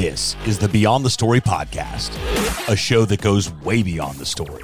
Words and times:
This 0.00 0.34
is 0.46 0.58
the 0.58 0.66
Beyond 0.66 1.04
the 1.04 1.10
Story 1.10 1.42
podcast, 1.42 2.16
a 2.70 2.74
show 2.74 3.04
that 3.04 3.20
goes 3.20 3.52
way 3.56 3.82
beyond 3.82 4.16
the 4.16 4.24
story. 4.24 4.62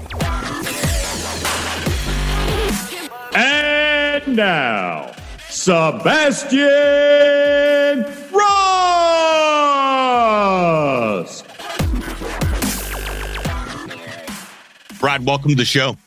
And 3.35 4.35
now, 4.35 5.14
Sebastian 5.51 6.65
Rusk. 8.33 8.65
Brad, 14.98 15.26
welcome 15.26 15.51
to 15.51 15.54
the 15.54 15.66
show. 15.66 15.98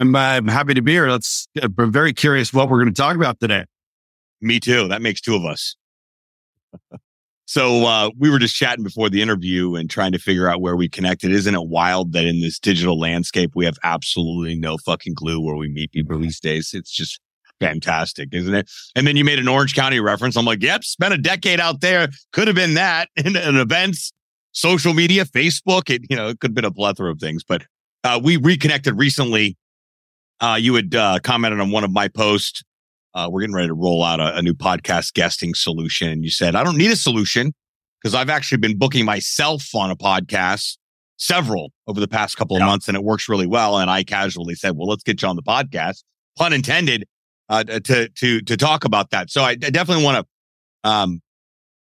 I'm, 0.00 0.12
uh, 0.12 0.18
I'm 0.18 0.48
happy 0.48 0.74
to 0.74 0.82
be 0.82 0.90
here. 0.90 1.08
Let's. 1.08 1.46
I'm 1.62 1.92
very 1.92 2.12
curious 2.12 2.52
what 2.52 2.68
we're 2.68 2.82
going 2.82 2.92
to 2.92 3.00
talk 3.00 3.14
about 3.14 3.38
today. 3.38 3.64
Me 4.40 4.58
too. 4.58 4.88
That 4.88 5.02
makes 5.02 5.20
two 5.20 5.36
of 5.36 5.44
us. 5.44 5.76
so 7.46 7.86
uh, 7.86 8.10
we 8.18 8.28
were 8.28 8.40
just 8.40 8.56
chatting 8.56 8.82
before 8.82 9.08
the 9.08 9.22
interview 9.22 9.76
and 9.76 9.88
trying 9.88 10.10
to 10.12 10.18
figure 10.18 10.48
out 10.48 10.60
where 10.60 10.74
we 10.74 10.88
connected. 10.88 11.30
Isn't 11.30 11.54
it 11.54 11.68
wild 11.68 12.12
that 12.12 12.24
in 12.24 12.40
this 12.40 12.58
digital 12.58 12.98
landscape 12.98 13.52
we 13.54 13.64
have 13.64 13.76
absolutely 13.84 14.56
no 14.56 14.76
fucking 14.78 15.14
clue 15.14 15.40
where 15.40 15.54
we 15.54 15.68
meet 15.68 15.92
people 15.92 16.18
these 16.18 16.40
days? 16.40 16.72
It's 16.74 16.90
just 16.90 17.20
fantastic, 17.60 18.30
isn't 18.32 18.52
it? 18.52 18.68
And 18.96 19.06
then 19.06 19.16
you 19.16 19.24
made 19.24 19.38
an 19.38 19.46
Orange 19.46 19.76
County 19.76 20.00
reference. 20.00 20.36
I'm 20.36 20.44
like, 20.44 20.60
yep, 20.60 20.82
spent 20.82 21.14
a 21.14 21.18
decade 21.18 21.60
out 21.60 21.80
there. 21.80 22.08
Could 22.32 22.48
have 22.48 22.56
been 22.56 22.74
that 22.74 23.10
in, 23.16 23.36
in 23.36 23.56
events, 23.56 24.12
social 24.50 24.92
media, 24.92 25.24
Facebook. 25.24 25.88
It 25.88 26.02
you 26.10 26.16
know 26.16 26.28
it 26.28 26.40
could 26.40 26.50
have 26.50 26.56
been 26.56 26.64
a 26.64 26.72
plethora 26.72 27.12
of 27.12 27.20
things, 27.20 27.44
but 27.44 27.62
uh, 28.02 28.20
we 28.22 28.38
reconnected 28.38 28.98
recently. 28.98 29.56
Uh, 30.40 30.58
you 30.60 30.74
had 30.74 30.94
uh, 30.94 31.18
commented 31.22 31.60
on 31.60 31.70
one 31.70 31.84
of 31.84 31.92
my 31.92 32.08
posts 32.08 32.62
uh, 33.16 33.28
we're 33.30 33.40
getting 33.40 33.54
ready 33.56 33.68
to 33.68 33.74
roll 33.74 34.04
out 34.04 34.20
a, 34.20 34.36
a, 34.36 34.42
new 34.42 34.52
podcast 34.52 35.14
guesting 35.14 35.54
solution. 35.54 36.10
And 36.10 36.22
you 36.22 36.30
said, 36.30 36.54
I 36.54 36.62
don't 36.62 36.76
need 36.76 36.90
a 36.90 36.96
solution 36.96 37.54
because 38.00 38.14
I've 38.14 38.28
actually 38.28 38.58
been 38.58 38.76
booking 38.76 39.06
myself 39.06 39.74
on 39.74 39.90
a 39.90 39.96
podcast, 39.96 40.76
several 41.16 41.72
over 41.86 41.98
the 41.98 42.08
past 42.08 42.36
couple 42.36 42.56
of 42.56 42.60
yeah. 42.60 42.66
months, 42.66 42.88
and 42.88 42.96
it 42.96 43.02
works 43.02 43.26
really 43.26 43.46
well. 43.46 43.78
And 43.78 43.90
I 43.90 44.04
casually 44.04 44.54
said, 44.54 44.76
well, 44.76 44.86
let's 44.86 45.02
get 45.02 45.22
you 45.22 45.28
on 45.28 45.34
the 45.34 45.42
podcast, 45.42 46.04
pun 46.36 46.52
intended, 46.52 47.06
uh, 47.48 47.64
to, 47.64 48.08
to, 48.10 48.42
to 48.42 48.56
talk 48.56 48.84
about 48.84 49.10
that. 49.10 49.30
So 49.30 49.40
I, 49.40 49.50
I 49.50 49.54
definitely 49.54 50.04
want 50.04 50.26
to, 50.84 50.90
um, 50.90 51.22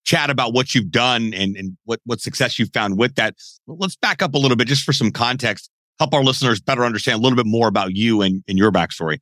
chat 0.05 0.29
about 0.29 0.53
what 0.53 0.75
you've 0.75 0.91
done 0.91 1.33
and, 1.33 1.55
and 1.55 1.77
what, 1.85 1.99
what 2.05 2.19
success 2.19 2.59
you've 2.59 2.73
found 2.73 2.99
with 2.99 3.15
that. 3.15 3.35
Let's 3.65 3.95
back 3.95 4.21
up 4.21 4.35
a 4.35 4.37
little 4.37 4.57
bit 4.57 4.67
just 4.67 4.83
for 4.83 4.93
some 4.93 5.11
context, 5.11 5.71
help 5.97 6.13
our 6.13 6.23
listeners 6.23 6.61
better 6.61 6.83
understand 6.83 7.19
a 7.19 7.23
little 7.23 7.37
bit 7.37 7.47
more 7.47 7.69
about 7.69 7.95
you 7.95 8.21
and, 8.21 8.43
and 8.47 8.57
your 8.57 8.71
backstory. 8.71 9.19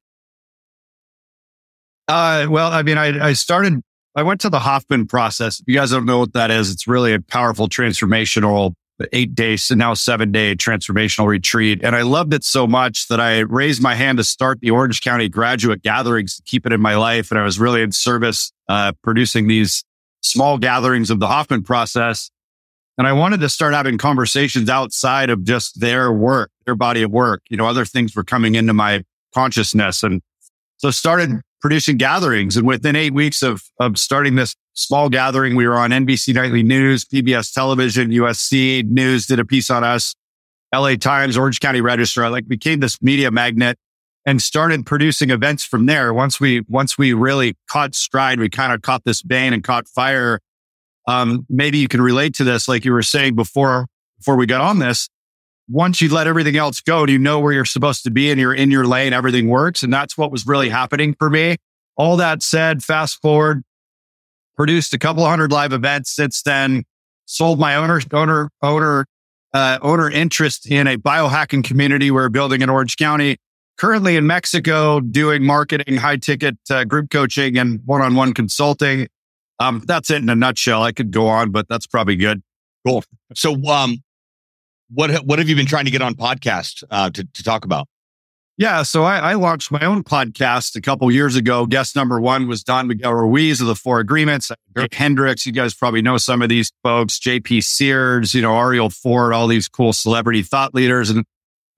Uh, 2.12 2.46
well, 2.50 2.74
I 2.74 2.84
mean, 2.84 2.98
I, 2.98 3.28
I 3.28 3.32
started, 3.32 3.82
I 4.18 4.24
went 4.24 4.42
to 4.42 4.50
the 4.50 4.60
Hoffman 4.60 5.08
process. 5.08 5.62
If 5.62 5.66
you 5.66 5.76
guys 5.76 5.92
don't 5.92 6.06
know 6.06 6.20
what 6.20 6.34
that 6.34 6.52
is, 6.52 6.70
it's 6.70 6.86
really 6.86 7.14
a 7.14 7.22
powerful 7.22 7.70
transformational 7.70 8.74
eight 9.14 9.34
days 9.34 9.72
and 9.72 9.80
now 9.80 9.94
seven 9.94 10.30
day 10.30 10.54
transformational 10.54 11.28
retreat. 11.28 11.80
And 11.82 11.96
I 11.96 12.02
loved 12.02 12.34
it 12.34 12.44
so 12.44 12.68
much 12.68 13.08
that 13.08 13.22
I 13.22 13.40
raised 13.40 13.82
my 13.82 13.96
hand 13.96 14.18
to 14.18 14.26
start 14.26 14.60
the 14.60 14.72
Orange 14.72 15.00
County 15.00 15.30
graduate 15.30 15.84
gatherings 15.84 16.36
to 16.36 16.44
keep 16.44 16.66
it 16.66 16.74
in 16.74 16.82
my 16.82 16.98
life. 16.98 17.32
And 17.32 17.40
I 17.40 17.46
was 17.46 17.60
really 17.60 17.82
in 17.82 17.94
service, 17.94 18.52
uh, 18.68 18.92
producing 19.02 19.48
these 19.48 19.86
small 20.20 20.58
gatherings 20.58 21.12
of 21.12 21.22
the 21.22 21.28
Hoffman 21.28 21.64
process. 21.64 22.30
And 22.98 23.08
I 23.08 23.14
wanted 23.14 23.40
to 23.40 23.48
start 23.48 23.74
having 23.74 23.98
conversations 23.98 24.70
outside 24.70 25.30
of 25.30 25.46
just 25.46 25.80
their 25.80 26.12
work, 26.12 26.52
their 26.66 26.76
body 26.76 27.04
of 27.04 27.12
work. 27.12 27.44
You 27.50 27.56
know, 27.56 27.68
other 27.68 27.86
things 27.86 28.18
were 28.18 28.26
coming 28.26 28.56
into 28.56 28.74
my 28.74 29.06
consciousness. 29.34 30.04
And 30.04 30.22
so 30.76 30.92
started 30.92 31.40
producing 31.62 31.98
gatherings. 31.98 32.58
And 32.58 32.66
within 32.66 32.96
eight 32.96 33.14
weeks 33.14 33.42
of, 33.42 33.64
of 33.80 33.98
starting 33.98 34.36
this 34.36 34.56
small 34.74 35.10
gathering, 35.10 35.56
we 35.56 35.68
were 35.68 35.78
on 35.78 35.92
NBC 35.92 36.34
Nightly 36.34 36.64
News, 36.64 37.06
PBS 37.06 37.54
Television, 37.54 38.10
USC 38.10 38.86
News 38.86 39.28
did 39.28 39.40
a 39.40 39.46
piece 39.46 39.70
on 39.70 39.84
us, 39.84 40.16
LA 40.74 40.96
Times, 40.96 41.38
Orange 41.38 41.60
County 41.60 41.82
Register. 41.82 42.26
I 42.26 42.30
like 42.30 42.48
became 42.48 42.80
this 42.80 43.02
media 43.02 43.32
magnet 43.32 43.78
and 44.26 44.42
started 44.42 44.86
producing 44.86 45.30
events 45.30 45.64
from 45.64 45.86
there. 45.86 46.14
Once 46.14 46.40
we, 46.40 46.62
once 46.68 46.98
we 46.98 47.14
really 47.14 47.56
caught 47.68 47.96
stride, 47.96 48.40
we 48.40 48.50
kind 48.50 48.74
of 48.74 48.82
caught 48.82 49.04
this 49.04 49.22
vein 49.22 49.54
and 49.54 49.64
caught 49.64 49.88
fire. 49.88 50.40
Um, 51.08 51.46
maybe 51.50 51.78
you 51.78 51.88
can 51.88 52.02
relate 52.02 52.36
to 52.36 52.44
this, 52.44 52.68
like 52.68 52.86
you 52.86 52.92
were 52.92 53.02
saying 53.02 53.36
before, 53.36 53.88
before 54.18 54.36
we 54.36 54.46
got 54.46 54.62
on 54.62 54.80
this 54.80 55.10
once 55.72 56.02
you 56.02 56.14
let 56.14 56.28
everything 56.28 56.58
else 56.58 56.82
go, 56.82 57.06
do 57.06 57.14
you 57.14 57.20
know 57.20 57.40
where 57.40 57.54
you're 57.54 57.66
supposed 57.66 58.04
to 58.04 58.12
be 58.12 58.30
and 58.30 58.40
you're 58.40 58.54
in 58.54 58.72
your 58.72 58.86
lane, 58.86 59.14
everything 59.14 59.48
works. 59.48 59.84
And 59.84 59.94
that's 59.94 60.18
what 60.18 60.32
was 60.32 60.46
really 60.46 60.70
happening 60.70 61.16
for 61.18 61.30
me. 61.30 61.58
All 61.96 62.18
that 62.18 62.44
said, 62.44 62.84
fast 62.84 63.22
forward, 63.22 63.64
produced 64.56 64.94
a 64.94 65.00
couple 65.00 65.26
hundred 65.26 65.52
live 65.52 65.74
events 65.74 66.12
since 66.12 66.42
then, 66.42 66.84
sold 67.26 67.60
my 67.60 67.76
owner, 67.76 68.02
owner, 68.12 68.50
owner, 68.62 69.06
uh, 69.54 69.80
owner 69.82 70.10
interest 70.10 70.70
in 70.70 70.88
a 70.88 70.98
biohacking 70.98 71.64
community 71.64 72.12
we're 72.12 72.30
building 72.30 72.62
in 72.62 72.70
Orange 72.70 72.98
County. 72.98 73.38
Currently 73.78 74.16
in 74.16 74.28
Mexico, 74.28 75.00
doing 75.00 75.44
marketing, 75.44 75.98
high 75.98 76.18
ticket 76.18 76.58
uh, 76.70 76.84
group 76.84 77.10
coaching, 77.10 77.58
and 77.58 77.80
one 77.86 78.02
on 78.02 78.14
one 78.16 78.34
consulting. 78.34 79.08
Um, 79.60 79.84
that's 79.88 80.12
it 80.12 80.18
in 80.18 80.30
a 80.30 80.36
nutshell. 80.36 80.84
I 80.84 80.92
could 80.92 81.12
go 81.12 81.28
on, 81.28 81.52
but 81.52 81.68
that's 81.68 81.88
probably 81.88 82.16
good. 82.16 82.44
Cool. 82.86 83.04
So, 83.34 83.56
um, 83.66 84.04
what 84.94 85.12
what 85.26 85.40
have 85.40 85.50
you 85.50 85.56
been 85.56 85.66
trying 85.66 85.86
to 85.86 85.92
get 85.92 86.02
on 86.02 86.16
podcast 86.16 86.84
uh, 86.90 87.10
to 87.10 87.24
to 87.24 87.44
talk 87.44 87.66
about? 87.66 87.88
Yeah, 88.58 88.84
so 88.84 89.04
I, 89.04 89.18
I, 89.18 89.34
launched 89.36 89.72
my 89.72 89.80
own 89.80 90.04
podcast 90.04 90.76
a 90.76 90.82
couple 90.82 91.10
years 91.10 91.36
ago. 91.36 91.66
Guest 91.66 91.96
number 91.96 92.22
one 92.22 92.48
was 92.48 92.64
Don 92.64 92.88
Miguel 92.88 93.14
Ruiz 93.14 93.60
of 93.60 93.66
the 93.66 93.76
Four 93.76 94.00
Agreements. 94.00 94.52
Rick 94.76 94.94
Hendricks, 94.94 95.48
you 95.48 95.52
guys 95.52 95.74
probably 95.74 96.04
know 96.04 96.18
some 96.18 96.44
of 96.44 96.50
these 96.50 96.72
folks. 96.84 97.18
JP 97.18 97.64
Sears, 97.64 98.36
you 98.36 98.42
know 98.42 98.52
Arielle 98.52 98.94
Ford, 98.94 99.34
all 99.34 99.48
these 99.48 99.68
cool 99.68 99.94
celebrity 99.94 100.44
thought 100.44 100.76
leaders. 100.76 101.10
And 101.10 101.26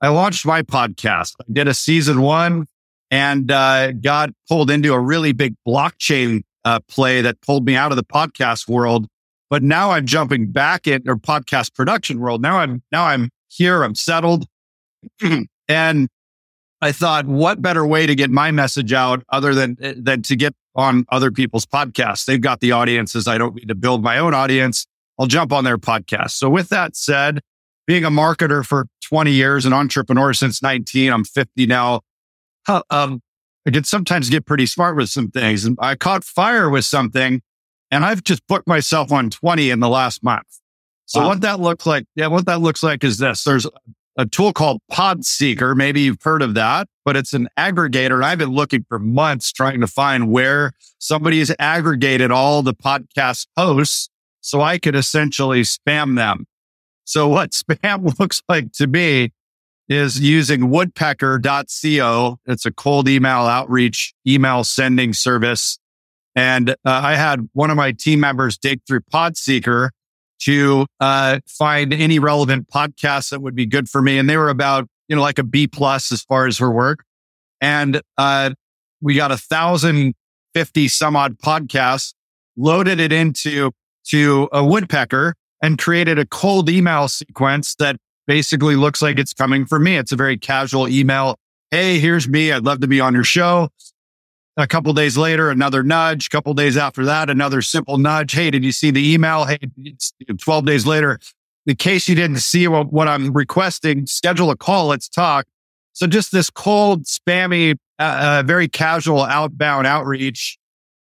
I 0.02 0.10
launched 0.10 0.46
my 0.46 0.62
podcast. 0.62 1.36
I 1.40 1.46
did 1.54 1.70
a 1.70 1.74
season 1.74 2.22
one 2.22 2.66
and 3.10 3.50
uh, 3.50 3.94
got 3.94 4.32
pulled 4.50 4.70
into 4.70 4.94
a 4.94 5.00
really 5.00 5.32
big 5.32 5.56
blockchain 5.66 6.42
uh, 6.66 6.80
play 6.90 7.22
that 7.22 7.40
pulled 7.42 7.66
me 7.66 7.76
out 7.76 7.92
of 7.92 7.96
the 7.96 8.04
podcast 8.04 8.68
world 8.68 9.08
but 9.54 9.62
now 9.62 9.92
I'm 9.92 10.08
jumping 10.08 10.48
back 10.48 10.88
in 10.88 11.08
or 11.08 11.16
podcast 11.16 11.76
production 11.76 12.20
world. 12.20 12.42
Now 12.42 12.58
I'm, 12.58 12.82
now 12.92 13.06
I'm 13.06 13.30
here. 13.50 13.84
I'm 13.84 13.94
settled. 13.94 14.48
and 15.68 16.08
I 16.82 16.92
thought, 16.92 17.28
what 17.28 17.62
better 17.62 17.86
way 17.86 18.08
to 18.08 18.16
get 18.16 18.32
my 18.32 18.50
message 18.50 18.94
out 18.94 19.22
other 19.30 19.54
than, 19.54 19.78
than 19.80 20.24
to 20.24 20.36
get 20.36 20.56
on 20.76 21.06
other 21.10 21.30
people's 21.30 21.68
podcasts? 21.68 22.26
They've 22.26 22.42
got 22.42 22.62
the 22.62 22.72
audiences. 22.72 23.28
I 23.28 23.38
don't 23.38 23.54
need 23.54 23.68
to 23.68 23.76
build 23.76 24.02
my 24.02 24.18
own 24.18 24.34
audience. 24.34 24.88
I'll 25.20 25.28
jump 25.28 25.54
on 25.54 25.66
their 25.66 25.78
podcast. 25.78 26.32
So 26.32 26.50
with 26.50 26.70
that 26.70 26.96
said, 26.96 27.40
being 27.86 28.06
a 28.06 28.10
marketer 28.10 28.66
for 28.66 28.88
20 29.04 29.34
years, 29.34 29.68
an 29.68 29.74
entrepreneur 29.74 30.34
since 30.34 30.64
19, 30.64 31.14
I'm 31.14 31.26
50 31.26 31.68
now. 31.68 32.02
Um, 32.68 33.22
I 33.68 33.70
could 33.70 33.86
sometimes 33.86 34.32
get 34.32 34.48
pretty 34.48 34.66
smart 34.66 34.98
with 34.98 35.10
some 35.10 35.30
things. 35.30 35.64
And 35.64 35.78
I 35.80 35.94
caught 35.94 36.24
fire 36.24 36.72
with 36.72 36.86
something 36.86 37.44
and 37.94 38.04
I've 38.04 38.24
just 38.24 38.46
booked 38.48 38.68
myself 38.68 39.12
on 39.12 39.30
20 39.30 39.70
in 39.70 39.80
the 39.80 39.88
last 39.88 40.24
month. 40.24 40.48
So 41.06 41.22
wow. 41.22 41.28
what 41.30 41.42
that 41.42 41.60
looks 41.60 41.86
like, 41.86 42.06
yeah, 42.16 42.26
what 42.26 42.48
that 42.48 42.60
looks 42.60 42.82
like 42.82 43.04
is 43.04 43.20
this. 43.20 43.44
There's 43.44 43.68
a 44.18 44.26
tool 44.26 44.52
called 44.52 44.82
Podseeker. 44.92 45.76
Maybe 45.76 46.02
you've 46.02 46.22
heard 46.22 46.42
of 46.42 46.56
that, 46.56 46.88
but 47.06 47.16
it's 47.16 47.34
an 47.34 47.50
aggregator. 47.58 48.16
And 48.16 48.26
I've 48.26 48.40
been 48.40 48.50
looking 48.50 48.84
for 48.90 48.98
months 48.98 49.52
trying 49.52 49.80
to 49.82 49.88
find 49.88 50.32
where 50.32 50.72
somebody 50.98 51.38
has 51.38 51.54
aggregated 51.60 52.32
all 52.32 52.64
the 52.64 52.74
podcast 52.74 53.46
posts 53.56 54.10
so 54.42 54.60
I 54.60 54.80
could 54.80 54.96
essentially 54.96 55.62
spam 55.62 56.16
them. 56.16 56.48
So 57.06 57.28
what 57.28 57.52
spam 57.52 58.18
looks 58.18 58.42
like 58.50 58.72
to 58.74 58.88
me 58.88 59.34
is 59.88 60.20
using 60.20 60.72
woodpecker.co. 60.72 62.40
It's 62.48 62.66
a 62.66 62.72
cold 62.72 63.08
email 63.08 63.42
outreach 63.42 64.16
email 64.26 64.64
sending 64.64 65.14
service 65.14 65.78
and 66.36 66.72
uh, 66.72 66.74
I 66.86 67.16
had 67.16 67.48
one 67.54 67.70
of 67.70 67.78
my 67.78 67.92
team 67.92 68.20
members 68.20 68.58
dig 68.58 68.82
through 68.88 69.02
Podseeker 69.14 69.90
to 70.42 70.86
uh, 71.00 71.40
find 71.48 71.94
any 71.94 72.20
relevant 72.20 72.68
podcasts 72.68 73.30
that 73.30 73.42
would 73.42 73.56
be 73.56 73.66
good 73.66 73.88
for 73.88 74.02
me. 74.02 74.18
And 74.18 74.30
they 74.30 74.36
were 74.36 74.50
about, 74.50 74.88
you 75.08 75.16
know, 75.16 75.22
like 75.22 75.40
a 75.40 75.44
B 75.44 75.68
plus 75.68 76.12
as 76.12 76.22
far 76.24 76.48
as 76.48 76.58
her 76.58 76.72
work. 76.72 77.04
And 77.62 78.02
uh, 78.18 78.52
we 79.02 79.16
got 79.16 79.32
a 79.32 79.38
thousand 79.38 80.16
fifty 80.54 80.88
some 80.88 81.16
odd 81.16 81.38
podcasts, 81.40 82.14
loaded 82.58 83.00
it 83.00 83.12
into 83.12 83.72
to 84.10 84.50
a 84.52 84.66
woodpecker 84.66 85.34
and 85.62 85.78
created 85.78 86.20
a 86.20 86.26
cold 86.26 86.70
email 86.70 87.08
sequence 87.08 87.76
that 87.76 87.96
basically 88.28 88.76
looks 88.76 89.02
like 89.02 89.18
it's 89.18 89.34
coming 89.34 89.66
from 89.66 89.84
me. 89.84 89.96
It's 89.96 90.12
a 90.12 90.18
very 90.18 90.38
casual 90.38 90.90
email. 90.90 91.38
Hey, 91.72 92.00
here's 92.00 92.28
me. 92.28 92.52
I'd 92.52 92.66
love 92.66 92.82
to 92.82 92.88
be 92.88 93.00
on 93.00 93.14
your 93.14 93.24
show. 93.24 93.70
A 94.56 94.68
couple 94.68 94.94
days 94.94 95.18
later, 95.18 95.50
another 95.50 95.82
nudge. 95.82 96.28
A 96.28 96.30
couple 96.30 96.54
days 96.54 96.78
after 96.78 97.04
that, 97.06 97.30
another 97.30 97.62
simple 97.62 97.98
nudge. 97.98 98.34
Hey, 98.34 98.52
did 98.52 98.64
you 98.64 98.72
see 98.72 98.92
the 98.92 99.14
email? 99.14 99.46
Hey, 99.46 99.58
12 100.38 100.66
days 100.66 100.86
later, 100.86 101.20
in 101.66 101.76
case 101.76 102.08
you 102.08 102.14
didn't 102.14 102.38
see 102.38 102.68
what, 102.68 102.94
what 102.94 103.08
I'm 103.08 103.34
requesting, 103.34 104.06
schedule 104.06 104.52
a 104.52 104.56
call. 104.56 104.88
Let's 104.88 105.10
talk. 105.10 105.46
So 105.94 106.06
just 106.06 106.32
this 106.32 106.50
cold, 106.50 107.06
spammy, 107.06 107.78
uh, 108.00 108.42
uh, 108.42 108.44
very 108.46 108.68
casual 108.68 109.24
outbound 109.24 109.88
outreach 109.88 110.58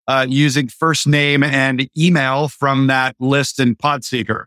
uh, 0.08 0.26
using 0.28 0.68
first 0.68 1.08
name 1.08 1.44
and 1.44 1.88
email 1.98 2.48
from 2.48 2.88
that 2.88 3.16
list 3.20 3.60
in 3.60 3.76
Podseeker. 3.76 4.46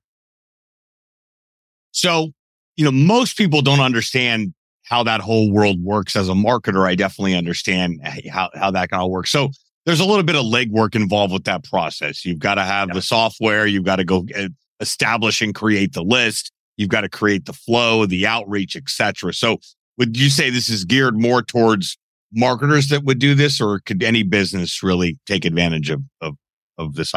So, 1.92 2.32
you 2.76 2.84
know, 2.84 2.92
most 2.92 3.36
people 3.36 3.62
don't 3.62 3.80
understand 3.80 4.52
how 4.86 5.02
that 5.02 5.20
whole 5.20 5.52
world 5.52 5.82
works. 5.82 6.16
As 6.16 6.28
a 6.28 6.32
marketer, 6.32 6.86
I 6.86 6.94
definitely 6.94 7.34
understand 7.34 8.00
how, 8.30 8.50
how 8.54 8.70
that 8.70 8.90
kind 8.90 9.02
of 9.02 9.10
works. 9.10 9.30
So 9.30 9.50
there's 9.84 10.00
a 10.00 10.04
little 10.04 10.22
bit 10.22 10.36
of 10.36 10.44
legwork 10.44 10.94
involved 10.94 11.32
with 11.32 11.44
that 11.44 11.64
process. 11.64 12.24
You've 12.24 12.38
got 12.38 12.54
to 12.54 12.62
have 12.62 12.88
yeah. 12.88 12.94
the 12.94 13.02
software. 13.02 13.66
You've 13.66 13.84
got 13.84 13.96
to 13.96 14.04
go 14.04 14.24
establish 14.80 15.40
and 15.42 15.54
create 15.54 15.92
the 15.92 16.02
list. 16.02 16.52
You've 16.76 16.88
got 16.88 17.00
to 17.02 17.08
create 17.08 17.46
the 17.46 17.52
flow, 17.52 18.06
the 18.06 18.26
outreach, 18.26 18.76
etc. 18.76 19.32
So 19.32 19.58
would 19.98 20.16
you 20.16 20.28
say 20.28 20.50
this 20.50 20.68
is 20.68 20.84
geared 20.84 21.18
more 21.18 21.42
towards 21.42 21.98
marketers 22.32 22.88
that 22.88 23.04
would 23.04 23.18
do 23.18 23.34
this 23.34 23.60
or 23.60 23.80
could 23.80 24.02
any 24.02 24.22
business 24.22 24.82
really 24.82 25.18
take 25.26 25.44
advantage 25.44 25.90
of, 25.90 26.02
of, 26.20 26.36
of 26.78 26.94
this? 26.94 27.12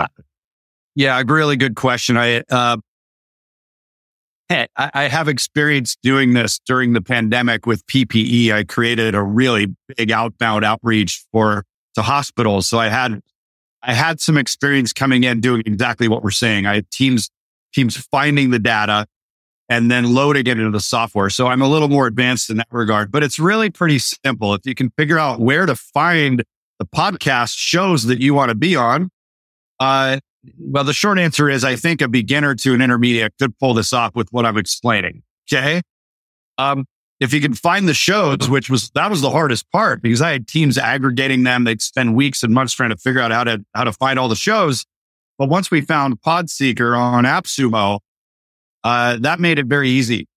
Yeah, 0.95 1.19
a 1.19 1.25
really 1.25 1.57
good 1.57 1.75
question. 1.75 2.17
I, 2.17 2.43
uh, 2.49 2.77
I 4.49 5.07
have 5.09 5.27
experience 5.27 5.95
doing 6.01 6.33
this 6.33 6.59
during 6.65 6.93
the 6.93 7.01
pandemic 7.01 7.67
with 7.67 7.85
PPE. 7.85 8.51
I 8.51 8.63
created 8.63 9.13
a 9.13 9.21
really 9.21 9.75
big 9.95 10.11
outbound 10.11 10.65
outreach 10.65 11.23
for 11.31 11.65
to 11.95 12.01
hospitals. 12.01 12.67
So 12.67 12.79
I 12.79 12.87
had, 12.87 13.21
I 13.83 13.93
had 13.93 14.19
some 14.19 14.37
experience 14.37 14.91
coming 14.91 15.23
in 15.23 15.39
doing 15.39 15.61
exactly 15.65 16.07
what 16.07 16.23
we're 16.23 16.31
saying. 16.31 16.65
I 16.65 16.75
had 16.75 16.89
teams, 16.89 17.29
teams 17.73 17.97
finding 17.97 18.49
the 18.49 18.59
data 18.59 19.05
and 19.69 19.91
then 19.91 20.15
loading 20.15 20.47
it 20.47 20.57
into 20.57 20.71
the 20.71 20.79
software. 20.79 21.29
So 21.29 21.47
I'm 21.47 21.61
a 21.61 21.67
little 21.67 21.87
more 21.87 22.07
advanced 22.07 22.49
in 22.49 22.57
that 22.57 22.67
regard, 22.71 23.11
but 23.11 23.23
it's 23.23 23.37
really 23.37 23.69
pretty 23.69 23.99
simple. 23.99 24.55
If 24.55 24.65
you 24.65 24.73
can 24.73 24.89
figure 24.97 25.19
out 25.19 25.39
where 25.39 25.67
to 25.67 25.75
find 25.75 26.43
the 26.79 26.85
podcast 26.85 27.53
shows 27.55 28.05
that 28.05 28.19
you 28.19 28.33
want 28.33 28.49
to 28.49 28.55
be 28.55 28.75
on, 28.75 29.11
uh, 29.79 30.19
well, 30.57 30.83
the 30.83 30.93
short 30.93 31.19
answer 31.19 31.49
is 31.49 31.63
I 31.63 31.75
think 31.75 32.01
a 32.01 32.07
beginner 32.07 32.55
to 32.55 32.73
an 32.73 32.81
intermediate 32.81 33.33
could 33.39 33.57
pull 33.57 33.73
this 33.73 33.93
off 33.93 34.15
with 34.15 34.29
what 34.31 34.45
I'm 34.45 34.57
explaining. 34.57 35.23
Okay. 35.51 35.81
Um, 36.57 36.85
if 37.19 37.33
you 37.33 37.41
can 37.41 37.53
find 37.53 37.87
the 37.87 37.93
shows, 37.93 38.49
which 38.49 38.69
was, 38.69 38.91
that 38.91 39.09
was 39.09 39.21
the 39.21 39.29
hardest 39.29 39.69
part 39.71 40.01
because 40.01 40.21
I 40.21 40.31
had 40.31 40.47
teams 40.47 40.77
aggregating 40.77 41.43
them. 41.43 41.65
They'd 41.65 41.81
spend 41.81 42.15
weeks 42.15 42.43
and 42.43 42.53
months 42.53 42.73
trying 42.73 42.91
to 42.91 42.97
figure 42.97 43.19
out 43.19 43.31
how 43.31 43.43
to, 43.43 43.63
how 43.75 43.83
to 43.83 43.91
find 43.91 44.17
all 44.17 44.29
the 44.29 44.35
shows. 44.35 44.85
But 45.37 45.49
once 45.49 45.69
we 45.69 45.81
found 45.81 46.21
Podseeker 46.21 46.97
on 46.97 47.25
AppSumo, 47.25 47.99
uh, 48.83 49.17
that 49.17 49.39
made 49.39 49.59
it 49.59 49.65
very 49.65 49.89
easy. 49.89 50.27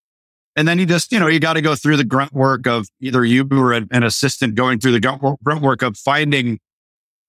And 0.56 0.66
then 0.66 0.78
you 0.78 0.86
just, 0.86 1.12
you 1.12 1.20
know, 1.20 1.28
you 1.28 1.40
got 1.40 1.54
to 1.54 1.62
go 1.62 1.74
through 1.74 1.96
the 1.96 2.04
grunt 2.04 2.32
work 2.32 2.66
of 2.66 2.88
either 3.00 3.24
you 3.24 3.48
or 3.52 3.72
an 3.72 4.02
assistant 4.02 4.54
going 4.54 4.80
through 4.80 4.92
the 4.92 5.00
grunt 5.00 5.62
work 5.62 5.82
of 5.82 5.96
finding, 5.96 6.58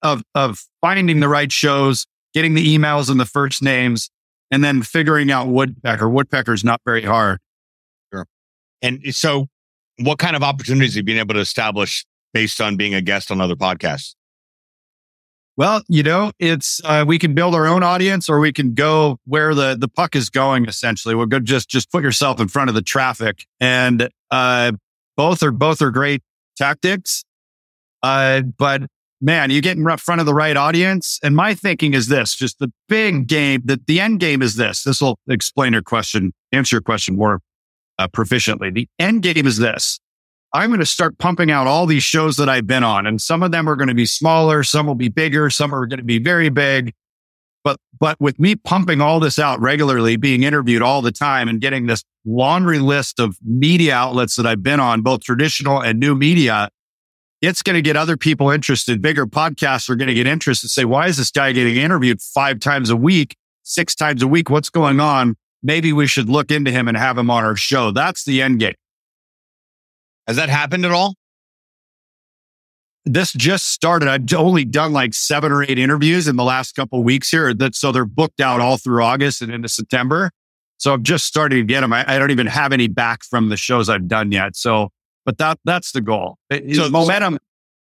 of, 0.01 0.23
of 0.35 0.63
finding 0.81 1.19
the 1.19 1.29
right 1.29 1.51
shows, 1.51 2.05
getting 2.33 2.53
the 2.53 2.77
emails 2.77 3.09
and 3.09 3.19
the 3.19 3.25
first 3.25 3.61
names, 3.61 4.09
and 4.51 4.63
then 4.63 4.81
figuring 4.81 5.31
out 5.31 5.47
woodpecker. 5.47 6.09
Woodpecker 6.09 6.53
is 6.53 6.63
not 6.63 6.81
very 6.85 7.03
hard. 7.03 7.39
Sure. 8.13 8.25
And 8.81 8.99
so, 9.15 9.47
what 9.99 10.19
kind 10.19 10.35
of 10.35 10.43
opportunities 10.43 10.95
have 10.95 10.97
you 10.97 11.03
been 11.03 11.17
able 11.17 11.35
to 11.35 11.39
establish 11.39 12.05
based 12.33 12.59
on 12.59 12.75
being 12.75 12.93
a 12.93 13.01
guest 13.01 13.31
on 13.31 13.39
other 13.39 13.55
podcasts? 13.55 14.15
Well, 15.55 15.83
you 15.87 16.01
know, 16.01 16.31
it's 16.39 16.81
uh, 16.83 17.05
we 17.07 17.19
can 17.19 17.35
build 17.35 17.53
our 17.53 17.67
own 17.67 17.83
audience, 17.83 18.27
or 18.27 18.39
we 18.39 18.51
can 18.51 18.73
go 18.73 19.19
where 19.25 19.53
the 19.53 19.75
the 19.79 19.87
puck 19.87 20.15
is 20.15 20.31
going. 20.31 20.65
Essentially, 20.65 21.13
we'll 21.13 21.27
go 21.27 21.39
Just 21.39 21.69
just 21.69 21.91
put 21.91 22.03
yourself 22.03 22.39
in 22.39 22.47
front 22.47 22.69
of 22.69 22.75
the 22.75 22.81
traffic, 22.81 23.45
and 23.59 24.09
uh, 24.31 24.71
both 25.15 25.43
are 25.43 25.51
both 25.51 25.81
are 25.83 25.91
great 25.91 26.23
tactics. 26.57 27.23
Uh, 28.01 28.41
but 28.41 28.81
man, 29.23 29.49
you 29.49 29.61
get 29.61 29.77
in 29.77 29.97
front 29.97 30.21
of 30.21 30.27
the 30.27 30.33
right 30.33 30.55
audience. 30.55 31.19
And 31.23 31.35
my 31.35 31.55
thinking 31.55 31.93
is 31.93 32.07
this: 32.07 32.35
just 32.35 32.59
the 32.59 32.71
big 32.87 33.27
game. 33.27 33.61
That 33.65 33.87
the 33.87 33.99
end 33.99 34.19
game 34.19 34.41
is 34.41 34.55
this. 34.55 34.83
This 34.83 35.01
will 35.01 35.17
explain 35.27 35.73
your 35.73 35.81
question, 35.81 36.33
answer 36.51 36.75
your 36.75 36.81
question 36.81 37.15
more 37.15 37.39
uh, 37.97 38.07
proficiently. 38.07 38.73
The 38.73 38.87
end 38.99 39.23
game 39.23 39.47
is 39.47 39.57
this: 39.57 39.99
I'm 40.53 40.69
going 40.69 40.79
to 40.79 40.85
start 40.85 41.17
pumping 41.17 41.49
out 41.49 41.65
all 41.65 41.87
these 41.87 42.03
shows 42.03 42.37
that 42.37 42.47
I've 42.47 42.67
been 42.67 42.83
on. 42.83 43.07
And 43.07 43.19
some 43.19 43.41
of 43.41 43.51
them 43.51 43.67
are 43.67 43.75
going 43.75 43.87
to 43.87 43.95
be 43.95 44.05
smaller. 44.05 44.61
Some 44.61 44.85
will 44.85 44.93
be 44.95 45.09
bigger. 45.09 45.49
Some 45.49 45.73
are 45.73 45.87
going 45.87 45.97
to 45.97 46.05
be 46.05 46.19
very 46.19 46.49
big. 46.49 46.93
But, 47.63 47.77
but 47.99 48.19
with 48.19 48.39
me 48.39 48.55
pumping 48.55 49.01
all 49.01 49.19
this 49.19 49.39
out 49.39 49.59
regularly, 49.61 50.15
being 50.17 50.43
interviewed 50.43 50.81
all 50.81 51.01
the 51.01 51.13
time 51.13 51.47
and 51.47 51.59
getting 51.59 51.87
this 51.87 52.03
laundry 52.25 52.79
list 52.79 53.19
of 53.19 53.37
media 53.41 53.95
outlets 53.95 54.35
that 54.35 54.45
I've 54.45 54.61
been 54.61 54.79
on, 54.79 55.01
both 55.01 55.23
traditional 55.23 55.81
and 55.81 55.99
new 55.99 56.13
media, 56.13 56.69
it's 57.43 57.61
going 57.61 57.73
to 57.73 57.81
get 57.81 57.97
other 57.97 58.15
people 58.15 58.49
interested. 58.49 59.01
Bigger 59.01 59.27
podcasts 59.27 59.89
are 59.89 59.95
going 59.95 60.07
to 60.07 60.13
get 60.13 60.25
interested. 60.25 60.69
Say, 60.69 60.85
why 60.85 61.07
is 61.07 61.17
this 61.17 61.29
guy 61.29 61.51
getting 61.51 61.75
interviewed 61.75 62.21
five 62.21 62.59
times 62.61 62.89
a 62.89 62.95
week, 62.95 63.35
six 63.63 63.95
times 63.95 64.23
a 64.23 64.27
week? 64.27 64.49
What's 64.49 64.69
going 64.69 65.01
on? 65.01 65.35
Maybe 65.61 65.91
we 65.91 66.07
should 66.07 66.29
look 66.29 66.51
into 66.51 66.71
him 66.71 66.87
and 66.87 66.95
have 66.95 67.17
him 67.17 67.29
on 67.29 67.43
our 67.43 67.57
show. 67.57 67.91
That's 67.91 68.23
the 68.23 68.41
end 68.41 68.61
game. 68.61 68.75
Has 70.25 70.37
that 70.37 70.47
happened 70.47 70.85
at 70.85 70.91
all? 70.91 71.15
This 73.03 73.33
just 73.33 73.67
started. 73.67 74.07
I've 74.07 74.33
only 74.33 74.63
done 74.63 74.93
like 74.93 75.13
seven 75.13 75.51
or 75.51 75.63
eight 75.63 75.77
interviews 75.77 76.29
in 76.29 76.37
the 76.37 76.45
last 76.45 76.77
couple 76.77 77.03
weeks 77.03 77.29
here. 77.29 77.53
That 77.53 77.75
so 77.75 77.91
they're 77.91 78.05
booked 78.05 78.39
out 78.39 78.61
all 78.61 78.77
through 78.77 79.03
August 79.03 79.41
and 79.41 79.51
into 79.51 79.67
September. 79.67 80.31
So 80.77 80.93
I'm 80.93 81.03
just 81.03 81.25
starting 81.25 81.59
to 81.59 81.65
get 81.65 81.81
them. 81.81 81.91
I, 81.91 82.05
I 82.07 82.17
don't 82.17 82.31
even 82.31 82.47
have 82.47 82.71
any 82.71 82.87
back 82.87 83.23
from 83.25 83.49
the 83.49 83.57
shows 83.57 83.89
I've 83.89 84.07
done 84.07 84.31
yet. 84.31 84.55
So, 84.55 84.89
but 85.25 85.37
that 85.37 85.59
that's 85.65 85.91
the 85.91 86.01
goal. 86.01 86.37
so 86.73 86.89
momentum, 86.89 87.39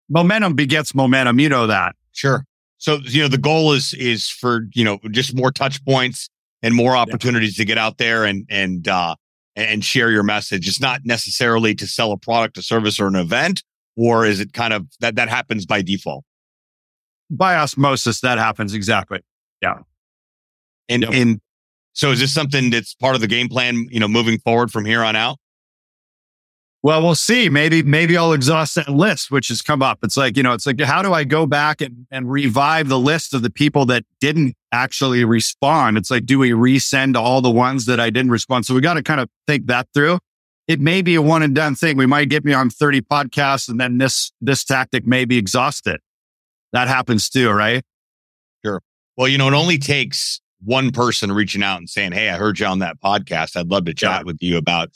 momentum 0.09 0.53
begets 0.55 0.93
momentum. 0.93 1.39
You 1.39 1.49
know 1.49 1.67
that. 1.67 1.95
Sure. 2.11 2.45
So 2.77 2.99
you 3.03 3.21
know 3.21 3.27
the 3.27 3.37
goal 3.37 3.73
is 3.73 3.93
is 3.93 4.29
for 4.29 4.67
you 4.73 4.83
know 4.83 4.99
just 5.11 5.35
more 5.35 5.51
touch 5.51 5.83
points 5.85 6.29
and 6.61 6.75
more 6.75 6.95
opportunities 6.95 7.57
yeah. 7.57 7.63
to 7.63 7.67
get 7.67 7.77
out 7.77 7.97
there 7.97 8.25
and 8.25 8.45
and 8.49 8.87
uh, 8.87 9.15
and 9.55 9.83
share 9.83 10.11
your 10.11 10.23
message. 10.23 10.67
It's 10.67 10.79
not 10.79 11.01
necessarily 11.03 11.75
to 11.75 11.87
sell 11.87 12.11
a 12.11 12.17
product, 12.17 12.57
a 12.57 12.61
service, 12.61 12.99
or 12.99 13.07
an 13.07 13.15
event, 13.15 13.63
or 13.95 14.25
is 14.25 14.39
it 14.39 14.53
kind 14.53 14.73
of 14.73 14.87
that 14.99 15.15
that 15.15 15.29
happens 15.29 15.65
by 15.65 15.81
default? 15.81 16.23
By 17.29 17.55
osmosis, 17.55 18.21
that 18.21 18.37
happens 18.37 18.73
exactly. 18.73 19.19
Yeah. 19.61 19.79
And 20.87 21.03
yep. 21.03 21.13
and 21.13 21.41
so 21.93 22.11
is 22.11 22.19
this 22.19 22.33
something 22.33 22.69
that's 22.69 22.95
part 22.95 23.15
of 23.15 23.21
the 23.21 23.27
game 23.27 23.49
plan, 23.49 23.87
you 23.91 23.99
know, 23.99 24.07
moving 24.07 24.39
forward 24.39 24.71
from 24.71 24.85
here 24.85 25.03
on 25.03 25.15
out? 25.15 25.37
Well, 26.81 27.03
we'll 27.03 27.15
see. 27.15 27.49
Maybe, 27.49 27.83
maybe 27.83 28.17
I'll 28.17 28.31
exhaust 28.31 28.75
that 28.75 28.87
list, 28.87 29.31
which 29.31 29.49
has 29.49 29.61
come 29.61 29.81
up. 29.81 29.99
It's 30.01 30.15
like, 30.15 30.37
you 30.37 30.43
know, 30.43 30.53
it's 30.53 30.65
like, 30.65 30.79
how 30.79 31.01
do 31.01 31.13
I 31.13 31.25
go 31.25 31.45
back 31.45 31.81
and, 31.81 32.07
and 32.09 32.31
revive 32.31 32.87
the 32.87 32.99
list 32.99 33.33
of 33.33 33.41
the 33.41 33.49
people 33.49 33.85
that 33.87 34.05
didn't 34.21 34.55
actually 34.71 35.25
respond? 35.25 35.97
It's 35.97 36.09
like, 36.09 36.25
do 36.25 36.39
we 36.39 36.51
resend 36.51 37.17
all 37.17 37.41
the 37.41 37.51
ones 37.51 37.85
that 37.87 37.99
I 37.99 38.09
didn't 38.09 38.31
respond? 38.31 38.65
So 38.65 38.73
we 38.73 38.79
got 38.79 38.93
to 38.93 39.03
kind 39.03 39.19
of 39.19 39.29
think 39.45 39.67
that 39.67 39.87
through. 39.93 40.19
It 40.69 40.79
may 40.79 41.01
be 41.01 41.15
a 41.15 41.21
one 41.21 41.43
and 41.43 41.53
done 41.53 41.75
thing. 41.75 41.97
We 41.97 42.05
might 42.05 42.29
get 42.29 42.45
me 42.45 42.53
on 42.53 42.69
30 42.69 43.01
podcasts 43.01 43.67
and 43.67 43.79
then 43.79 43.97
this, 43.97 44.31
this 44.39 44.63
tactic 44.63 45.05
may 45.05 45.25
be 45.25 45.37
exhausted. 45.37 45.99
That 46.71 46.87
happens 46.87 47.27
too, 47.27 47.49
right? 47.49 47.83
Sure. 48.63 48.81
Well, 49.17 49.27
you 49.27 49.37
know, 49.37 49.47
it 49.47 49.53
only 49.53 49.79
takes 49.79 50.39
one 50.63 50.91
person 50.91 51.31
reaching 51.31 51.63
out 51.63 51.79
and 51.79 51.89
saying, 51.89 52.11
Hey, 52.11 52.29
I 52.29 52.37
heard 52.37 52.59
you 52.59 52.67
on 52.67 52.79
that 52.79 53.01
podcast. 53.01 53.57
I'd 53.57 53.67
love 53.67 53.85
to 53.85 53.93
chat 53.93 54.21
yeah. 54.21 54.23
with 54.23 54.37
you 54.41 54.57
about 54.57 54.91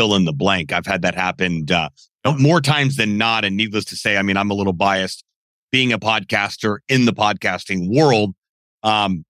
fill 0.00 0.14
in 0.14 0.24
the 0.24 0.32
blank. 0.32 0.72
I've 0.72 0.86
had 0.86 1.02
that 1.02 1.14
happen 1.14 1.66
uh, 1.70 1.90
more 2.38 2.62
times 2.62 2.96
than 2.96 3.18
not. 3.18 3.44
And 3.44 3.54
needless 3.54 3.84
to 3.86 3.96
say, 3.96 4.16
I 4.16 4.22
mean, 4.22 4.38
I'm 4.38 4.50
a 4.50 4.54
little 4.54 4.72
biased 4.72 5.24
being 5.72 5.92
a 5.92 5.98
podcaster 5.98 6.78
in 6.88 7.04
the 7.04 7.12
podcasting 7.12 7.94
world. 7.94 8.34
Um, 8.82 9.26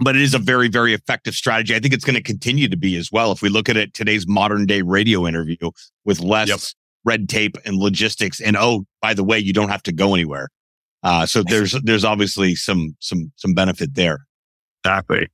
but 0.00 0.16
it 0.16 0.22
is 0.22 0.34
a 0.34 0.40
very, 0.40 0.66
very 0.66 0.94
effective 0.94 1.34
strategy. 1.34 1.76
I 1.76 1.78
think 1.78 1.94
it's 1.94 2.04
going 2.04 2.16
to 2.16 2.22
continue 2.22 2.68
to 2.68 2.76
be 2.76 2.96
as 2.96 3.12
well. 3.12 3.30
If 3.30 3.40
we 3.40 3.50
look 3.50 3.68
at 3.68 3.76
it, 3.76 3.94
today's 3.94 4.26
modern 4.26 4.66
day 4.66 4.82
radio 4.82 5.28
interview 5.28 5.70
with 6.04 6.18
less 6.18 6.48
yep. 6.48 6.58
red 7.04 7.28
tape 7.28 7.56
and 7.64 7.76
logistics. 7.76 8.40
And 8.40 8.56
oh, 8.56 8.86
by 9.00 9.14
the 9.14 9.22
way, 9.22 9.38
you 9.38 9.52
don't 9.52 9.68
have 9.68 9.84
to 9.84 9.92
go 9.92 10.12
anywhere. 10.12 10.48
Uh, 11.04 11.24
so 11.24 11.44
there's, 11.44 11.72
there's 11.84 12.04
obviously 12.04 12.56
some, 12.56 12.96
some, 12.98 13.30
some 13.36 13.54
benefit 13.54 13.94
there. 13.94 14.26
Exactly. 14.84 15.28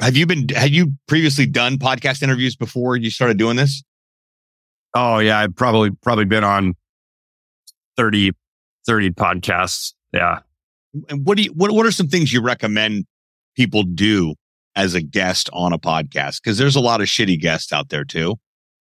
Have 0.00 0.16
you 0.16 0.26
been, 0.26 0.48
had 0.50 0.70
you 0.70 0.92
previously 1.08 1.46
done 1.46 1.78
podcast 1.78 2.22
interviews 2.22 2.54
before 2.54 2.96
you 2.96 3.10
started 3.10 3.38
doing 3.38 3.56
this? 3.56 3.82
Oh 4.94 5.18
yeah. 5.18 5.38
I've 5.38 5.56
probably, 5.56 5.90
probably 5.90 6.26
been 6.26 6.44
on 6.44 6.74
30, 7.96 8.32
30 8.86 9.10
podcasts. 9.10 9.94
Yeah. 10.12 10.40
And 11.08 11.26
what 11.26 11.36
do 11.36 11.44
you, 11.44 11.52
what, 11.52 11.70
what 11.72 11.86
are 11.86 11.90
some 11.90 12.08
things 12.08 12.32
you 12.32 12.42
recommend 12.42 13.06
people 13.56 13.82
do 13.82 14.34
as 14.74 14.94
a 14.94 15.00
guest 15.00 15.48
on 15.52 15.72
a 15.72 15.78
podcast? 15.78 16.42
Cause 16.42 16.58
there's 16.58 16.76
a 16.76 16.80
lot 16.80 17.00
of 17.00 17.06
shitty 17.06 17.40
guests 17.40 17.72
out 17.72 17.88
there 17.88 18.04
too. 18.04 18.36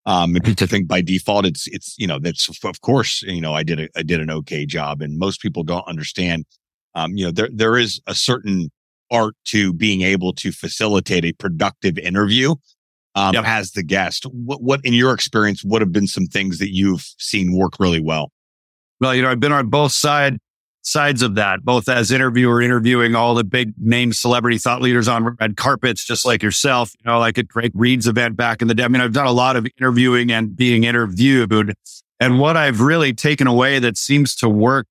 Um, 0.06 0.36
and 0.36 0.58
to 0.58 0.68
think 0.68 0.88
by 0.88 1.02
default, 1.02 1.46
it's, 1.46 1.68
it's, 1.68 1.96
you 1.98 2.06
know, 2.06 2.20
that's, 2.20 2.50
of 2.64 2.82
course, 2.82 3.24
you 3.24 3.42
know, 3.42 3.54
I 3.54 3.64
did 3.64 3.80
a, 3.80 3.90
I 3.96 4.04
did 4.04 4.22
an 4.22 4.30
okay 4.30 4.66
job 4.66 5.02
and 5.02 5.18
most 5.18 5.42
people 5.42 5.64
don't 5.64 5.88
understand, 5.88 6.46
um, 6.94 7.18
you 7.18 7.26
know, 7.26 7.32
there, 7.32 7.50
there 7.52 7.78
is 7.78 8.00
a 8.06 8.14
certain 8.14 8.70
art 9.12 9.36
to 9.46 9.74
being 9.74 10.02
able 10.02 10.34
to 10.34 10.52
facilitate 10.52 11.26
a 11.26 11.34
productive 11.34 11.98
interview 11.98 12.56
um, 13.16 13.34
yep. 13.34 13.46
as 13.46 13.72
the 13.72 13.84
guest. 13.84 14.26
What, 14.32 14.62
what, 14.62 14.82
in 14.84 14.94
your 14.94 15.14
experience, 15.14 15.64
would 15.64 15.82
have 15.82 15.92
been 15.92 16.08
some 16.08 16.26
things 16.26 16.60
that 16.60 16.74
you've 16.74 17.06
seen 17.18 17.56
work 17.56 17.74
really 17.80 18.00
well? 18.00 18.32
Well, 19.02 19.16
you 19.16 19.22
know, 19.22 19.30
I've 19.30 19.40
been 19.40 19.52
on 19.52 19.68
both 19.68 19.92
side, 19.92 20.40
sides 20.82 21.22
of 21.22 21.36
that, 21.36 21.64
both 21.64 21.88
as 21.88 22.12
interviewer, 22.12 22.62
interviewing 22.62 23.16
all 23.16 23.36
the 23.36 23.44
big 23.44 23.74
name 23.78 24.14
celebrity 24.14 24.58
thought 24.58 24.82
leaders 24.82 25.08
on 25.08 25.36
red 25.40 25.58
carpets, 25.58 26.06
just 26.06 26.26
like 26.26 26.44
yourself, 26.44 26.94
you 27.00 27.10
know, 27.10 27.20
like 27.20 27.38
at 27.38 27.48
Greg 27.48 27.72
Reid's 27.74 28.08
event 28.08 28.36
back 28.36 28.62
in 28.62 28.68
the 28.68 28.76
day. 28.76 28.84
I 28.84 28.88
mean, 28.88 29.02
I've 29.02 29.14
done 29.14 29.28
a 29.28 29.32
lot 29.32 29.56
of 29.56 29.68
interviewing 29.78 30.32
and 30.32 30.56
being 30.56 30.84
interviewed. 30.84 31.74
And 32.20 32.40
what 32.40 32.58
I've 32.58 32.82
really 32.82 33.14
taken 33.14 33.48
away 33.48 33.80
that 33.80 33.98
seems 33.98 34.36
to 34.38 34.50
work 34.50 34.88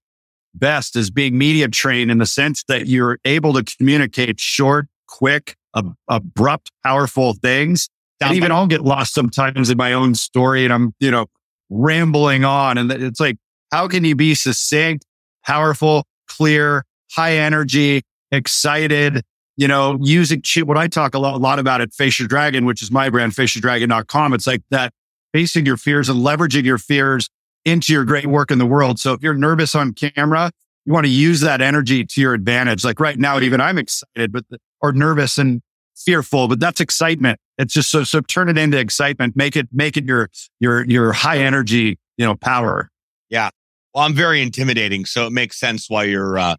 best 0.58 0.96
is 0.96 1.10
being 1.10 1.36
media 1.38 1.68
trained 1.68 2.10
in 2.10 2.18
the 2.18 2.26
sense 2.26 2.64
that 2.68 2.86
you're 2.86 3.18
able 3.24 3.52
to 3.54 3.64
communicate 3.76 4.40
short, 4.40 4.86
quick, 5.06 5.56
ab- 5.76 5.94
abrupt, 6.08 6.70
powerful 6.84 7.34
things. 7.34 7.88
And 8.20 8.34
even 8.36 8.50
I'll 8.50 8.66
get 8.66 8.82
lost 8.82 9.14
sometimes 9.14 9.70
in 9.70 9.76
my 9.76 9.92
own 9.92 10.14
story 10.14 10.64
and 10.64 10.72
I'm, 10.72 10.94
you 10.98 11.10
know, 11.10 11.26
rambling 11.70 12.44
on. 12.44 12.78
And 12.78 12.90
it's 12.90 13.20
like, 13.20 13.36
how 13.70 13.86
can 13.86 14.04
you 14.04 14.16
be 14.16 14.34
succinct, 14.34 15.04
powerful, 15.46 16.04
clear, 16.26 16.84
high 17.12 17.36
energy, 17.36 18.02
excited, 18.32 19.22
you 19.56 19.68
know, 19.68 19.98
using 20.00 20.42
what 20.64 20.76
I 20.76 20.88
talk 20.88 21.14
a 21.14 21.18
lot, 21.18 21.34
a 21.34 21.38
lot 21.38 21.58
about 21.58 21.80
at 21.80 21.92
Face 21.92 22.18
Your 22.18 22.28
Dragon, 22.28 22.64
which 22.64 22.82
is 22.82 22.90
my 22.90 23.08
brand, 23.08 23.32
faceyourdragon.com. 23.32 24.34
It's 24.34 24.46
like 24.46 24.62
that 24.70 24.92
facing 25.32 25.66
your 25.66 25.76
fears 25.76 26.08
and 26.08 26.20
leveraging 26.20 26.64
your 26.64 26.78
fears 26.78 27.28
into 27.68 27.92
your 27.92 28.04
great 28.04 28.26
work 28.26 28.50
in 28.50 28.58
the 28.58 28.66
world. 28.66 28.98
So 28.98 29.12
if 29.12 29.22
you're 29.22 29.34
nervous 29.34 29.74
on 29.74 29.92
camera, 29.92 30.50
you 30.84 30.92
want 30.92 31.06
to 31.06 31.12
use 31.12 31.40
that 31.40 31.60
energy 31.60 32.04
to 32.04 32.20
your 32.20 32.34
advantage. 32.34 32.84
Like 32.84 32.98
right 32.98 33.18
now, 33.18 33.38
even 33.40 33.60
I'm 33.60 33.78
excited, 33.78 34.32
but, 34.32 34.44
the, 34.48 34.58
or 34.80 34.92
nervous 34.92 35.38
and 35.38 35.60
fearful, 35.96 36.48
but 36.48 36.60
that's 36.60 36.80
excitement. 36.80 37.38
It's 37.58 37.74
just 37.74 37.90
so, 37.90 38.04
so 38.04 38.20
turn 38.20 38.48
it 38.48 38.56
into 38.56 38.78
excitement. 38.78 39.36
Make 39.36 39.56
it, 39.56 39.68
make 39.72 39.96
it 39.96 40.04
your, 40.04 40.30
your, 40.60 40.84
your 40.84 41.12
high 41.12 41.38
energy, 41.38 41.98
you 42.16 42.24
know, 42.24 42.36
power. 42.36 42.90
Yeah. 43.28 43.50
Well, 43.94 44.04
I'm 44.04 44.14
very 44.14 44.40
intimidating. 44.40 45.04
So 45.04 45.26
it 45.26 45.32
makes 45.32 45.58
sense 45.58 45.90
why 45.90 46.04
you're, 46.04 46.38
uh, 46.38 46.56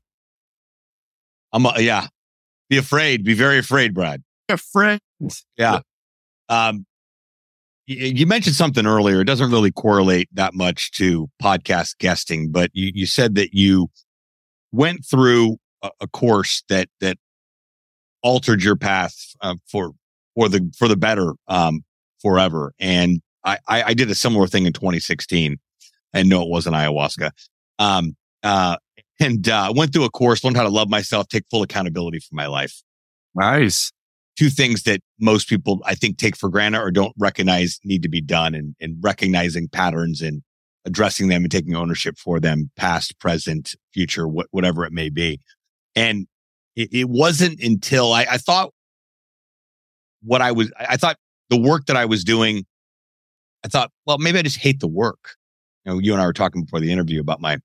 I'm, 1.51 1.66
uh, 1.66 1.78
yeah. 1.78 2.08
Be 2.70 2.78
afraid. 2.78 3.24
Be 3.24 3.34
very 3.34 3.58
afraid, 3.58 3.96
Brad. 3.96 4.22
Afraid. 4.48 5.00
Yeah. 5.58 5.80
Um, 6.50 6.86
you 7.89 8.27
mentioned 8.27 8.55
something 8.55 8.86
earlier. 8.86 9.22
It 9.22 9.25
doesn't 9.25 9.50
really 9.50 9.72
correlate 9.72 10.29
that 10.34 10.53
much 10.53 10.91
to 10.91 11.27
podcast 11.41 11.98
guesting, 11.98 12.51
but 12.51 12.69
you, 12.74 12.91
you 12.93 13.05
said 13.08 13.34
that 13.36 13.53
you 13.53 13.88
went 14.72 15.03
through 15.03 15.58
a, 15.81 15.89
a 16.01 16.08
course 16.08 16.63
that, 16.69 16.88
that 17.01 17.17
altered 18.22 18.63
your 18.63 18.75
path 18.75 19.15
uh, 19.41 19.55
for, 19.72 19.93
for 20.36 20.48
the, 20.48 20.72
for 20.77 20.88
the 20.88 20.98
better, 20.98 21.34
um, 21.48 21.81
forever. 22.22 22.74
And 22.79 23.22
I, 23.43 23.58
I, 23.67 23.84
I, 23.84 23.93
did 23.96 24.12
a 24.12 24.15
similar 24.15 24.46
thing 24.46 24.67
in 24.67 24.74
2016 24.74 25.58
and 26.13 26.29
no, 26.29 26.43
it 26.43 26.50
wasn't 26.50 26.75
ayahuasca. 26.75 27.31
Um, 27.79 28.15
uh, 28.43 28.77
and, 29.19 29.50
uh, 29.50 29.74
went 29.75 29.93
through 29.93 30.05
a 30.05 30.12
course, 30.12 30.43
learned 30.43 30.58
how 30.58 30.63
to 30.63 30.69
love 30.69 30.89
myself, 30.89 31.27
take 31.27 31.46
full 31.50 31.63
accountability 31.63 32.19
for 32.19 32.36
my 32.36 32.46
life. 32.46 32.84
Nice 33.34 33.91
two 34.39 34.50
things 34.50 34.84
that 34.84 35.01
most 35.19 35.50
people 35.50 35.81
I 35.86 35.96
think 35.96 36.17
take 36.17 36.38
for 36.38 36.48
granted 36.48 36.79
or 36.79 36.91
don't 36.91 37.13
recognize 37.19 37.77
need 37.84 38.03
to 38.03 38.10
be 38.10 38.22
done 38.22 38.55
and, 38.55 38.74
and 38.79 38.96
recognizing 39.01 39.67
patterns 39.67 40.22
and 40.22 40.43
addressing 40.86 41.27
them 41.27 41.43
and 41.43 41.51
taking 41.51 41.75
ownership 41.75 42.17
for 42.17 42.39
them, 42.39 42.72
past, 42.77 43.19
present, 43.19 43.75
future, 43.93 44.27
wh- 44.27 44.51
whatever 44.51 44.86
it 44.86 44.93
may 44.93 45.10
be. 45.10 45.41
And 45.93 46.25
it, 46.77 46.88
it 46.93 47.10
wasn't 47.10 47.60
until 47.62 48.13
I, 48.13 48.27
I 48.31 48.38
thought 48.38 48.72
what 50.24 50.41
I 50.41 50.53
was, 50.53 50.72
I 50.79 50.96
thought 50.96 51.17
the 51.50 51.60
work 51.60 51.88
that 51.88 51.98
I 51.98 52.05
was 52.05 52.24
doing, 52.24 52.65
I 53.65 53.67
thought, 53.67 53.91
well, 54.05 54.19
maybe 54.19 54.39
I 54.39 54.43
just 54.43 54.60
hate 54.60 54.79
the 54.79 54.88
work. 54.88 55.36
You 55.84 55.91
know, 55.91 56.00
you 56.00 56.13
and 56.13 56.22
I 56.22 56.25
were 56.25 56.31
talking 56.31 56.63
before 56.63 56.79
the 56.79 56.93
interview 56.93 57.19
about 57.19 57.41
my 57.41 57.58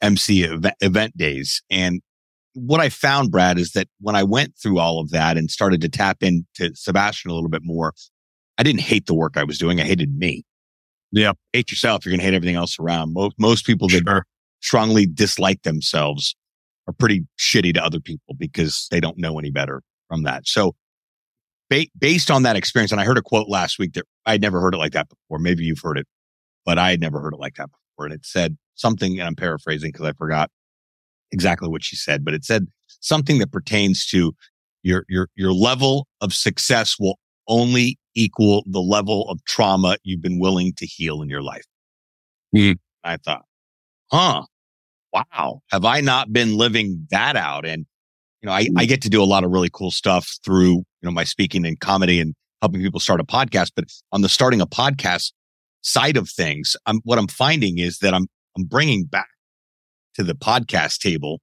MC 0.00 0.44
event, 0.44 0.76
event 0.80 1.16
days. 1.16 1.60
And 1.70 2.02
what 2.54 2.80
I 2.80 2.88
found, 2.88 3.30
Brad, 3.30 3.58
is 3.58 3.72
that 3.72 3.88
when 4.00 4.16
I 4.16 4.22
went 4.22 4.54
through 4.56 4.78
all 4.78 5.00
of 5.00 5.10
that 5.10 5.36
and 5.36 5.50
started 5.50 5.80
to 5.82 5.88
tap 5.88 6.22
into 6.22 6.74
Sebastian 6.74 7.30
a 7.30 7.34
little 7.34 7.50
bit 7.50 7.62
more, 7.64 7.92
I 8.56 8.62
didn't 8.62 8.80
hate 8.80 9.06
the 9.06 9.14
work 9.14 9.36
I 9.36 9.44
was 9.44 9.58
doing. 9.58 9.80
I 9.80 9.84
hated 9.84 10.16
me. 10.16 10.44
Yeah. 11.10 11.32
Hate 11.52 11.70
yourself. 11.70 12.04
You're 12.04 12.12
going 12.12 12.20
to 12.20 12.24
hate 12.24 12.34
everything 12.34 12.56
else 12.56 12.78
around. 12.78 13.12
Most, 13.12 13.34
most 13.38 13.66
people 13.66 13.88
that 13.88 14.04
sure. 14.06 14.26
strongly 14.60 15.06
dislike 15.06 15.62
themselves 15.62 16.34
are 16.86 16.94
pretty 16.94 17.26
shitty 17.38 17.74
to 17.74 17.84
other 17.84 18.00
people 18.00 18.34
because 18.38 18.88
they 18.90 19.00
don't 19.00 19.18
know 19.18 19.38
any 19.38 19.50
better 19.50 19.82
from 20.08 20.22
that. 20.22 20.46
So 20.46 20.74
ba- 21.70 21.86
based 21.98 22.30
on 22.30 22.44
that 22.44 22.56
experience, 22.56 22.92
and 22.92 23.00
I 23.00 23.04
heard 23.04 23.18
a 23.18 23.22
quote 23.22 23.48
last 23.48 23.78
week 23.78 23.94
that 23.94 24.04
I'd 24.26 24.42
never 24.42 24.60
heard 24.60 24.74
it 24.74 24.78
like 24.78 24.92
that 24.92 25.08
before. 25.08 25.38
Maybe 25.38 25.64
you've 25.64 25.80
heard 25.82 25.98
it, 25.98 26.06
but 26.64 26.78
I 26.78 26.90
had 26.90 27.00
never 27.00 27.20
heard 27.20 27.34
it 27.34 27.40
like 27.40 27.54
that 27.56 27.70
before. 27.70 28.06
And 28.06 28.14
it 28.14 28.24
said 28.24 28.56
something, 28.74 29.18
and 29.18 29.26
I'm 29.26 29.36
paraphrasing 29.36 29.90
because 29.92 30.06
I 30.06 30.12
forgot 30.12 30.50
exactly 31.34 31.68
what 31.68 31.84
she 31.84 31.96
said, 31.96 32.24
but 32.24 32.32
it 32.32 32.44
said 32.44 32.66
something 33.00 33.38
that 33.38 33.52
pertains 33.52 34.06
to 34.06 34.32
your, 34.82 35.04
your, 35.08 35.28
your 35.34 35.52
level 35.52 36.06
of 36.20 36.32
success 36.32 36.96
will 36.98 37.18
only 37.48 37.98
equal 38.14 38.62
the 38.66 38.80
level 38.80 39.28
of 39.28 39.44
trauma 39.44 39.96
you've 40.04 40.22
been 40.22 40.38
willing 40.38 40.72
to 40.76 40.86
heal 40.86 41.20
in 41.20 41.28
your 41.28 41.42
life. 41.42 41.64
Mm. 42.56 42.76
I 43.02 43.16
thought, 43.18 43.42
huh, 44.10 44.44
wow, 45.12 45.60
have 45.70 45.84
I 45.84 46.00
not 46.00 46.32
been 46.32 46.56
living 46.56 47.06
that 47.10 47.36
out? 47.36 47.66
And, 47.66 47.84
you 48.40 48.46
know, 48.46 48.52
I, 48.52 48.68
I 48.76 48.86
get 48.86 49.02
to 49.02 49.10
do 49.10 49.22
a 49.22 49.26
lot 49.26 49.44
of 49.44 49.50
really 49.50 49.70
cool 49.72 49.90
stuff 49.90 50.38
through, 50.44 50.76
you 50.76 51.02
know, 51.02 51.10
my 51.10 51.24
speaking 51.24 51.66
and 51.66 51.78
comedy 51.80 52.20
and 52.20 52.34
helping 52.62 52.80
people 52.80 53.00
start 53.00 53.20
a 53.20 53.24
podcast. 53.24 53.72
But 53.74 53.86
on 54.12 54.22
the 54.22 54.28
starting 54.28 54.60
a 54.60 54.66
podcast 54.66 55.32
side 55.82 56.16
of 56.16 56.30
things, 56.30 56.76
I'm, 56.86 57.00
what 57.04 57.18
I'm 57.18 57.28
finding 57.28 57.78
is 57.78 57.98
that 57.98 58.14
I'm, 58.14 58.28
I'm 58.56 58.64
bringing 58.64 59.04
back 59.04 59.28
to 60.14 60.22
the 60.22 60.34
podcast 60.34 60.98
table 60.98 61.40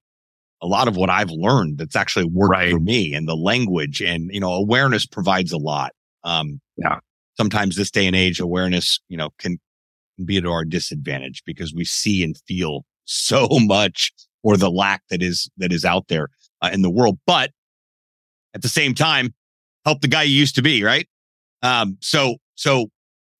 a 0.62 0.66
lot 0.66 0.88
of 0.88 0.96
what 0.96 1.10
I've 1.10 1.30
learned 1.30 1.78
that's 1.78 1.96
actually 1.96 2.24
worked 2.24 2.52
right. 2.52 2.70
for 2.70 2.78
me 2.78 3.12
and 3.12 3.28
the 3.28 3.36
language 3.36 4.00
and, 4.00 4.30
you 4.32 4.38
know, 4.38 4.52
awareness 4.52 5.04
provides 5.04 5.52
a 5.52 5.58
lot. 5.58 5.92
Um, 6.22 6.60
yeah. 6.76 7.00
Sometimes 7.36 7.76
this 7.76 7.90
day 7.90 8.06
and 8.06 8.14
age, 8.14 8.38
awareness, 8.38 9.00
you 9.08 9.16
know, 9.16 9.30
can 9.38 9.58
be 10.24 10.40
to 10.40 10.48
our 10.48 10.64
disadvantage 10.64 11.42
because 11.44 11.74
we 11.74 11.84
see 11.84 12.22
and 12.22 12.38
feel 12.46 12.84
so 13.04 13.48
much 13.50 14.12
or 14.44 14.56
the 14.56 14.70
lack 14.70 15.02
that 15.10 15.20
is, 15.20 15.50
that 15.56 15.72
is 15.72 15.84
out 15.84 16.06
there 16.08 16.28
uh, 16.62 16.70
in 16.72 16.82
the 16.82 16.90
world. 16.90 17.18
But 17.26 17.50
at 18.54 18.62
the 18.62 18.68
same 18.68 18.94
time, 18.94 19.34
help 19.84 20.00
the 20.00 20.08
guy 20.08 20.22
you 20.22 20.38
used 20.38 20.54
to 20.54 20.62
be, 20.62 20.84
right? 20.84 21.08
Um, 21.62 21.98
so, 22.00 22.36
so 22.54 22.86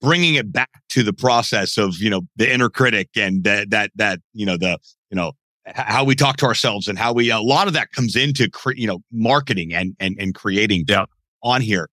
bringing 0.02 0.34
it 0.34 0.52
back 0.52 0.82
to 0.90 1.02
the 1.02 1.12
process 1.12 1.78
of, 1.78 1.96
you 1.96 2.10
know, 2.10 2.22
the 2.36 2.52
inner 2.52 2.68
critic 2.68 3.08
and 3.16 3.44
that, 3.44 3.70
that, 3.70 3.92
that, 3.94 4.18
you 4.34 4.44
know, 4.44 4.58
the, 4.58 4.76
you 5.10 5.16
know, 5.16 5.32
how 5.64 6.02
we 6.02 6.16
talk 6.16 6.36
to 6.38 6.44
ourselves 6.44 6.88
and 6.88 6.98
how 6.98 7.12
we, 7.12 7.30
a 7.30 7.38
lot 7.38 7.68
of 7.68 7.72
that 7.72 7.92
comes 7.92 8.16
into, 8.16 8.50
cre- 8.50 8.72
you 8.72 8.86
know, 8.86 8.98
marketing 9.12 9.72
and, 9.72 9.94
and, 10.00 10.16
and 10.18 10.34
creating 10.34 10.84
yeah. 10.88 11.04
on 11.42 11.60
here. 11.60 11.88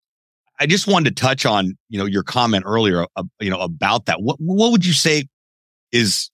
I 0.59 0.67
just 0.67 0.89
wanted 0.89 1.15
to 1.15 1.23
touch 1.23 1.45
on, 1.47 1.77
you 1.91 1.99
know, 1.99 2.07
your 2.07 2.23
comment 2.23 2.65
earlier, 2.67 3.07
uh, 3.15 3.25
you 3.39 3.51
know, 3.51 3.61
about 3.61 4.07
that. 4.07 4.23
What, 4.23 4.37
what 4.41 4.73
would 4.73 4.87
you 4.87 4.95
say 4.95 5.29
is 5.93 6.31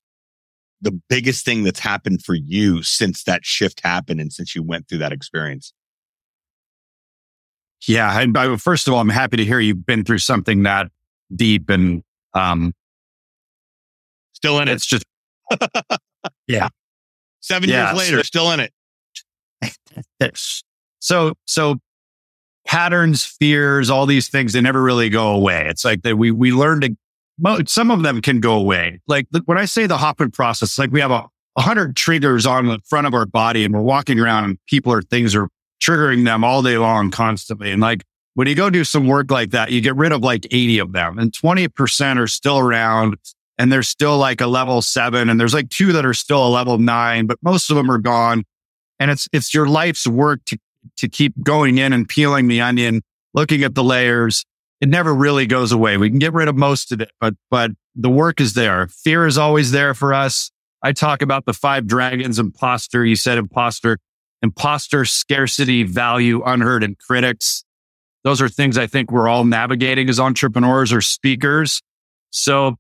the 0.81 0.93
biggest 1.09 1.45
thing 1.45 1.65
that's 1.65 1.81
happened 1.81 2.23
for 2.23 2.35
you 2.35 2.83
since 2.83 3.25
that 3.25 3.45
shift 3.45 3.81
happened 3.83 4.21
and 4.21 4.33
since 4.33 4.55
you 4.55 4.63
went 4.63 4.89
through 4.89 4.99
that 4.99 5.13
experience? 5.13 5.75
Yeah. 7.87 8.21
And 8.21 8.39
I, 8.39 8.57
first 8.57 8.87
of 8.87 8.95
all, 8.95 9.01
I'm 9.01 9.09
happy 9.09 9.37
to 9.37 9.45
hear 9.45 9.61
you've 9.61 9.85
been 9.85 10.05
through 10.05 10.19
something 10.19 10.63
that 10.63 10.87
deep 11.35 11.71
and, 11.71 12.03
um, 12.35 12.73
still 14.33 14.61
in 14.61 14.69
it. 14.69 14.73
It's 14.73 14.87
just, 14.87 15.05
yeah. 16.47 16.69
Seven 17.41 17.69
yeah, 17.69 17.93
years 17.93 17.99
later, 17.99 18.25
still 18.25 18.51
in 18.53 18.61
it. 18.61 18.73
so, 21.01 21.35
so 21.47 21.77
patterns, 22.67 23.25
fears, 23.25 23.91
all 23.91 24.07
these 24.07 24.29
things, 24.29 24.53
they 24.53 24.61
never 24.61 24.83
really 24.83 25.11
go 25.11 25.33
away. 25.33 25.67
It's 25.69 25.85
like 25.85 26.03
that 26.03 26.17
we, 26.17 26.31
we 26.31 26.53
learn 26.53 26.81
to, 26.81 26.97
some 27.67 27.91
of 27.91 28.03
them 28.03 28.23
can 28.23 28.41
go 28.41 28.55
away. 28.55 29.01
Like 29.07 29.27
when 29.45 29.59
I 29.59 29.67
say 29.67 29.87
the 29.87 29.99
Hoffman 29.99 30.31
process, 30.31 30.79
like 30.79 30.91
we 30.91 31.01
have 31.01 31.11
a, 31.11 31.29
a 31.57 31.61
hundred 31.61 31.97
triggers 31.97 32.47
on 32.47 32.67
the 32.67 32.79
front 32.87 33.07
of 33.07 33.15
our 33.15 33.27
body 33.27 33.65
and 33.65 33.75
we're 33.75 33.81
walking 33.81 34.19
around 34.19 34.45
and 34.45 34.59
people 34.67 34.93
or 34.93 35.03
things 35.03 35.35
are 35.35 35.49
triggering 35.83 36.25
them 36.25 36.45
all 36.45 36.63
day 36.63 36.79
long 36.79 37.11
constantly. 37.11 37.71
And 37.71 37.81
like 37.81 38.05
when 38.35 38.49
you 38.49 38.55
go 38.55 38.69
do 38.69 38.85
some 38.85 39.07
work 39.07 39.31
like 39.31 39.51
that, 39.51 39.71
you 39.71 39.81
get 39.81 39.97
rid 39.97 40.13
of 40.13 40.23
like 40.23 40.47
80 40.51 40.79
of 40.81 40.93
them 40.93 41.19
and 41.19 41.33
20% 41.33 42.19
are 42.19 42.27
still 42.27 42.59
around 42.59 43.17
and 43.59 43.73
there's 43.73 43.89
still 43.89 44.19
like 44.19 44.41
a 44.41 44.47
level 44.47 44.83
seven 44.83 45.29
and 45.29 45.39
there's 45.39 45.55
like 45.55 45.71
two 45.71 45.93
that 45.93 46.05
are 46.05 46.15
still 46.15 46.47
a 46.47 46.51
level 46.51 46.79
nine, 46.79 47.27
but 47.27 47.39
most 47.43 47.71
of 47.71 47.77
them 47.77 47.91
are 47.91 47.99
gone. 47.99 48.45
And 48.99 49.11
it's, 49.11 49.29
it's 49.33 49.55
your 49.55 49.69
life's 49.69 50.07
work 50.07 50.41
to, 50.47 50.59
to 50.97 51.09
keep 51.09 51.35
going 51.43 51.79
in 51.79 51.93
and 51.93 52.09
peeling 52.09 52.49
the 52.49 52.61
onion, 52.61 53.03
looking 53.33 53.63
at 53.63 53.75
the 53.75 53.85
layers. 53.85 54.45
It 54.81 54.89
never 54.89 55.15
really 55.15 55.47
goes 55.47 55.71
away. 55.73 55.97
We 55.97 56.11
can 56.11 56.19
get 56.19 56.33
rid 56.33 56.49
of 56.49 56.57
most 56.57 56.91
of 56.91 57.01
it, 57.01 57.11
but, 57.21 57.35
but 57.51 57.71
the 57.95 58.11
work 58.11 58.41
is 58.41 58.55
there. 58.55 58.89
Fear 58.89 59.27
is 59.27 59.39
always 59.39 59.71
there 59.71 59.95
for 59.95 60.13
us. 60.13 60.51
I 60.83 60.93
talk 60.93 61.23
about 61.23 61.47
the 61.47 61.55
five 61.55 61.87
dragons, 61.87 62.39
imposter. 62.39 63.07
You 63.07 63.17
said 63.17 63.39
imposter, 63.39 63.99
imposter, 64.43 65.05
scarcity, 65.05 65.85
value, 65.85 66.43
unheard, 66.45 66.83
and 66.83 66.99
critics. 66.99 67.65
Those 68.25 68.41
are 68.41 68.49
things 68.49 68.79
I 68.79 68.87
think 68.87 69.13
we're 69.13 69.29
all 69.29 69.45
navigating 69.45 70.09
as 70.09 70.19
entrepreneurs 70.19 70.93
or 70.93 71.01
speakers. 71.01 71.83
So 72.31 72.77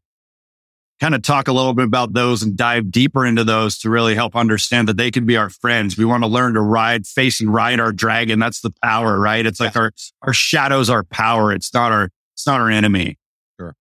kind 1.00 1.14
of 1.14 1.22
talk 1.22 1.48
a 1.48 1.52
little 1.52 1.74
bit 1.74 1.84
about 1.84 2.14
those 2.14 2.42
and 2.42 2.56
dive 2.56 2.90
deeper 2.90 3.26
into 3.26 3.44
those 3.44 3.78
to 3.78 3.90
really 3.90 4.14
help 4.14 4.34
understand 4.34 4.88
that 4.88 4.96
they 4.96 5.10
can 5.10 5.26
be 5.26 5.36
our 5.36 5.50
friends. 5.50 5.98
We 5.98 6.04
want 6.04 6.22
to 6.22 6.28
learn 6.28 6.54
to 6.54 6.60
ride, 6.60 7.06
face 7.06 7.40
and 7.40 7.52
ride 7.52 7.78
our 7.78 7.92
dragon. 7.92 8.38
That's 8.38 8.60
the 8.60 8.72
power, 8.82 9.20
right? 9.20 9.44
It's 9.44 9.60
like 9.60 9.76
our, 9.76 9.92
our 10.22 10.32
shadows, 10.32 10.88
our 10.88 11.04
power. 11.04 11.52
It's 11.52 11.74
not 11.74 11.92
our, 11.92 12.10
it's 12.32 12.46
not 12.46 12.60
our 12.60 12.70
enemy. 12.70 13.18
Sure. 13.60 13.74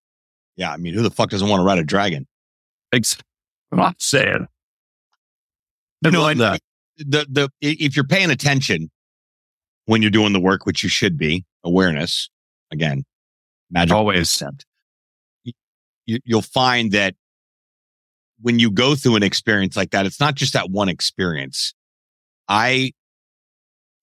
Yeah. 0.57 0.71
I 0.71 0.77
mean, 0.77 0.93
who 0.93 1.01
the 1.01 1.11
fuck 1.11 1.29
doesn't 1.29 1.47
want 1.47 1.61
to 1.61 1.65
ride 1.65 1.79
a 1.79 1.83
dragon? 1.83 2.27
Ex- 2.91 3.17
I'm 3.71 3.79
not 3.79 4.01
saying. 4.01 4.47
You 6.03 6.11
know, 6.11 6.33
that. 6.33 6.59
the 6.97 7.25
the 7.29 7.49
if 7.61 7.95
you're 7.95 8.05
paying 8.05 8.29
attention 8.29 8.91
when 9.85 10.01
you're 10.01 10.11
doing 10.11 10.33
the 10.33 10.39
work, 10.39 10.65
which 10.65 10.83
you 10.83 10.89
should 10.89 11.17
be, 11.17 11.45
awareness 11.63 12.29
again, 12.71 13.03
magic 13.71 13.95
Always. 13.95 14.37
concept. 14.37 14.65
You, 16.05 16.19
you'll 16.25 16.41
find 16.41 16.91
that 16.91 17.15
when 18.41 18.59
you 18.59 18.69
go 18.69 18.95
through 18.95 19.15
an 19.15 19.23
experience 19.23 19.77
like 19.77 19.91
that, 19.91 20.05
it's 20.05 20.19
not 20.19 20.35
just 20.35 20.53
that 20.53 20.69
one 20.69 20.89
experience. 20.89 21.73
I 22.49 22.91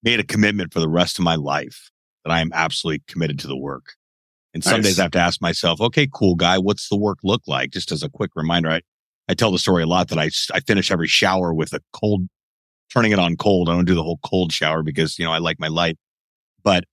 made 0.03 0.19
a 0.19 0.25
commitment 0.25 0.73
for 0.73 0.81
the 0.81 0.89
rest 0.89 1.19
of 1.19 1.25
my 1.25 1.35
life 1.35 1.91
that 2.25 2.31
I 2.31 2.41
am 2.41 2.51
absolutely 2.55 3.03
committed 3.07 3.39
to 3.41 3.47
the 3.47 3.57
work. 3.57 3.95
And 4.55 4.65
some 4.65 4.79
Nice. 4.79 4.85
days 4.85 4.99
I 4.99 5.03
have 5.03 5.13
to 5.13 5.19
ask 5.19 5.41
myself, 5.43 5.81
okay, 5.81 6.09
cool 6.13 6.35
guy, 6.35 6.59
what's 6.59 6.89
the 6.89 6.97
work 6.97 7.19
look 7.23 7.43
like? 7.47 7.71
Just 7.71 7.93
as 7.93 8.03
a 8.03 8.09
quick 8.09 8.31
reminder, 8.35 8.71
I, 8.71 8.81
I 9.29 9.35
tell 9.35 9.53
the 9.53 9.59
story 9.59 9.83
a 9.83 9.87
lot 9.87 10.09
that 10.09 10.19
I, 10.19 10.31
I 10.53 10.61
finish 10.61 10.91
every 10.91 11.07
shower 11.07 11.53
with 11.55 11.73
a 11.73 11.81
cold, 11.93 12.27
turning 12.93 13.13
it 13.13 13.19
on 13.19 13.37
cold. 13.37 13.69
I 13.69 13.73
don't 13.75 13.85
do 13.85 13.95
the 13.95 14.03
whole 14.03 14.19
cold 14.25 14.53
shower 14.53 14.83
because, 14.83 15.19
you 15.19 15.25
know, 15.25 15.33
I 15.33 15.39
like 15.39 15.59
my 15.61 15.69
light. 15.69 15.97
But 16.63 16.85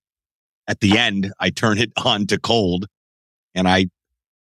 at 0.66 0.80
the 0.80 0.96
end, 0.98 1.32
I 1.40 1.50
turn 1.50 1.78
it 1.78 1.92
on 2.04 2.26
to 2.28 2.38
cold 2.38 2.86
and 3.54 3.68
I 3.68 3.86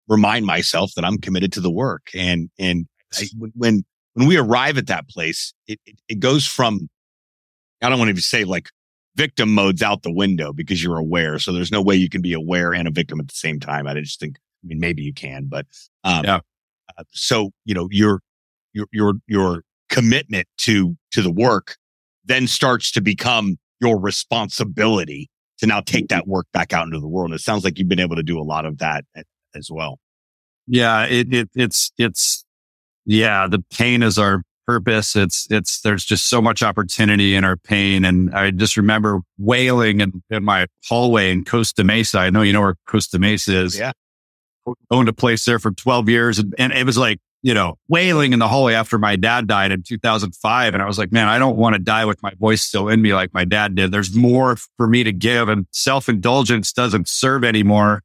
remind 0.07 0.45
myself 0.45 0.91
that 0.95 1.05
I'm 1.05 1.17
committed 1.17 1.51
to 1.53 1.61
the 1.61 1.71
work. 1.71 2.07
And, 2.13 2.49
and 2.59 2.87
I, 3.15 3.25
when, 3.55 3.83
when 4.13 4.27
we 4.27 4.37
arrive 4.37 4.77
at 4.77 4.87
that 4.87 5.07
place, 5.07 5.53
it, 5.67 5.79
it, 5.85 5.95
it 6.09 6.19
goes 6.19 6.45
from, 6.45 6.89
I 7.81 7.89
don't 7.89 7.99
want 7.99 8.15
to 8.15 8.21
say 8.21 8.43
like 8.43 8.69
victim 9.15 9.53
mode's 9.53 9.81
out 9.81 10.03
the 10.03 10.11
window 10.11 10.51
because 10.51 10.83
you're 10.83 10.97
aware. 10.97 11.39
So 11.39 11.51
there's 11.53 11.71
no 11.71 11.81
way 11.81 11.95
you 11.95 12.09
can 12.09 12.21
be 12.21 12.33
aware 12.33 12.73
and 12.73 12.87
a 12.87 12.91
victim 12.91 13.19
at 13.19 13.27
the 13.27 13.35
same 13.35 13.59
time. 13.59 13.87
I 13.87 13.93
just 13.95 14.19
think, 14.19 14.37
I 14.63 14.67
mean, 14.67 14.79
maybe 14.79 15.03
you 15.03 15.13
can, 15.13 15.45
but, 15.45 15.65
um, 16.03 16.25
Yeah. 16.25 16.39
uh, 16.97 17.03
so, 17.11 17.51
you 17.65 17.73
know, 17.73 17.87
you're, 17.91 18.21
you're, 18.73 18.87
you're, 18.91 19.13
your, 19.27 19.63
your 19.63 19.63
commitment 19.89 20.47
to, 20.59 20.95
to 21.11 21.21
the 21.21 21.31
work 21.31 21.77
then 22.25 22.47
starts 22.47 22.91
to 22.91 23.01
become 23.01 23.57
your 23.81 23.99
responsibility 23.99 25.29
to 25.57 25.67
now 25.67 25.81
take 25.81 26.07
that 26.09 26.27
work 26.27 26.45
back 26.53 26.71
out 26.71 26.85
into 26.85 26.99
the 26.99 27.07
world. 27.07 27.31
And 27.31 27.39
it 27.39 27.43
sounds 27.43 27.63
like 27.63 27.77
you've 27.77 27.89
been 27.89 27.99
able 27.99 28.15
to 28.15 28.23
do 28.23 28.39
a 28.39 28.43
lot 28.43 28.65
of 28.65 28.77
that 28.77 29.03
as 29.55 29.69
well. 29.71 29.99
Yeah. 30.67 31.05
It, 31.05 31.33
it, 31.33 31.49
it's, 31.55 31.91
it's, 31.97 32.45
yeah, 33.05 33.47
the 33.47 33.63
pain 33.73 34.03
is 34.03 34.17
our 34.17 34.43
purpose. 34.67 35.15
It's, 35.15 35.47
it's, 35.49 35.81
there's 35.81 36.05
just 36.05 36.29
so 36.29 36.41
much 36.41 36.61
opportunity 36.61 37.35
in 37.35 37.43
our 37.43 37.57
pain. 37.57 38.05
And 38.05 38.33
I 38.33 38.51
just 38.51 38.77
remember 38.77 39.21
wailing 39.39 39.99
in, 39.99 40.21
in 40.29 40.43
my 40.43 40.67
hallway 40.87 41.31
in 41.31 41.43
Costa 41.43 41.83
Mesa. 41.83 42.19
I 42.19 42.29
know 42.29 42.43
you 42.43 42.53
know 42.53 42.61
where 42.61 42.75
Costa 42.85 43.17
Mesa 43.17 43.63
is. 43.63 43.79
Yeah. 43.79 43.91
Owned 44.91 45.09
a 45.09 45.13
place 45.13 45.45
there 45.45 45.57
for 45.57 45.71
12 45.71 46.07
years. 46.09 46.37
And, 46.37 46.53
and 46.59 46.71
it 46.71 46.85
was 46.85 46.97
like, 46.97 47.19
you 47.41 47.53
know, 47.53 47.77
wailing 47.87 48.33
in 48.33 48.39
the 48.39 48.47
hallway 48.47 48.73
after 48.73 48.97
my 48.97 49.15
dad 49.15 49.47
died 49.47 49.71
in 49.71 49.81
2005. 49.81 50.73
And 50.73 50.83
I 50.83 50.85
was 50.85 50.97
like, 50.97 51.11
man, 51.11 51.27
I 51.27 51.39
don't 51.39 51.55
want 51.55 51.73
to 51.73 51.79
die 51.79 52.05
with 52.05 52.21
my 52.21 52.33
voice 52.39 52.61
still 52.61 52.89
in 52.89 53.01
me 53.01 53.13
like 53.13 53.33
my 53.33 53.45
dad 53.45 53.75
did. 53.75 53.91
There's 53.91 54.13
more 54.13 54.57
for 54.77 54.87
me 54.87 55.03
to 55.03 55.13
give 55.13 55.47
and 55.47 55.65
self 55.71 56.09
indulgence 56.09 56.73
doesn't 56.73 57.07
serve 57.07 57.43
anymore. 57.43 58.03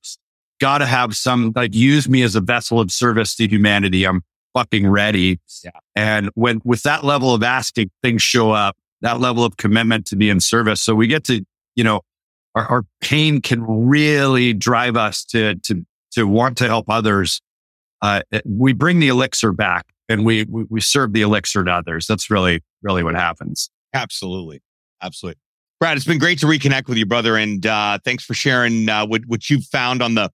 Got 0.61 0.79
to 0.79 0.87
have 0.87 1.17
some, 1.17 1.53
like, 1.57 1.75
use 1.75 2.09
me 2.09 2.23
as 2.23 2.37
a 2.37 2.41
vessel 2.41 2.79
of 2.79 2.93
service 2.93 3.35
to 3.37 3.49
humanity. 3.49 4.05
I'm 4.07 4.23
fucking 4.55 4.89
ready. 4.89 5.41
Yeah. 5.65 5.71
And 5.97 6.31
when, 6.35 6.61
with 6.65 6.85
that 6.85 7.03
level 7.03 7.35
of 7.35 7.43
asking, 7.43 7.91
things 8.03 8.23
show 8.23 8.53
up, 8.53 8.77
that 9.01 9.19
level 9.19 9.45
of 9.45 9.57
commitment 9.57 10.07
to 10.07 10.17
be 10.17 10.31
in 10.31 10.39
service. 10.39 10.81
So 10.81 10.95
we 10.95 11.09
get 11.09 11.25
to, 11.25 11.45
you 11.75 11.83
know, 11.83 12.03
our, 12.55 12.67
our 12.67 12.85
pain 13.01 13.41
can 13.41 13.63
really 13.89 14.53
drive 14.53 14.97
us 14.97 15.25
to, 15.27 15.57
to, 15.57 15.85
to 16.13 16.25
want 16.29 16.57
to 16.59 16.67
help 16.67 16.89
others 16.89 17.41
uh, 18.05 18.21
we 18.45 18.75
bring 18.75 19.01
the 19.01 19.09
elixir 19.09 19.53
back 19.53 19.87
and 20.11 20.27
we, 20.27 20.45
we 20.45 20.65
we 20.69 20.81
serve 20.81 21.15
the 21.15 21.23
elixir 21.23 21.65
to 21.65 21.71
others. 21.71 22.07
That's 22.07 22.31
really 22.31 22.63
really 22.83 23.03
what 23.03 23.15
happens. 23.15 23.71
Absolutely. 23.95 24.61
Absolutely. 25.03 25.41
Brad, 25.81 25.97
it's 25.97 26.07
been 26.07 26.19
great 26.19 26.39
to 26.41 26.47
reconnect 26.47 26.89
with 26.89 26.99
you, 26.99 27.07
brother. 27.07 27.37
And 27.37 27.65
uh, 27.67 27.99
thanks 28.05 28.25
for 28.25 28.35
sharing 28.35 28.89
uh, 28.89 29.07
what, 29.07 29.23
what 29.27 29.49
you've 29.49 29.65
found 29.65 30.03
on 30.03 30.15
the 30.15 30.23
on 30.25 30.31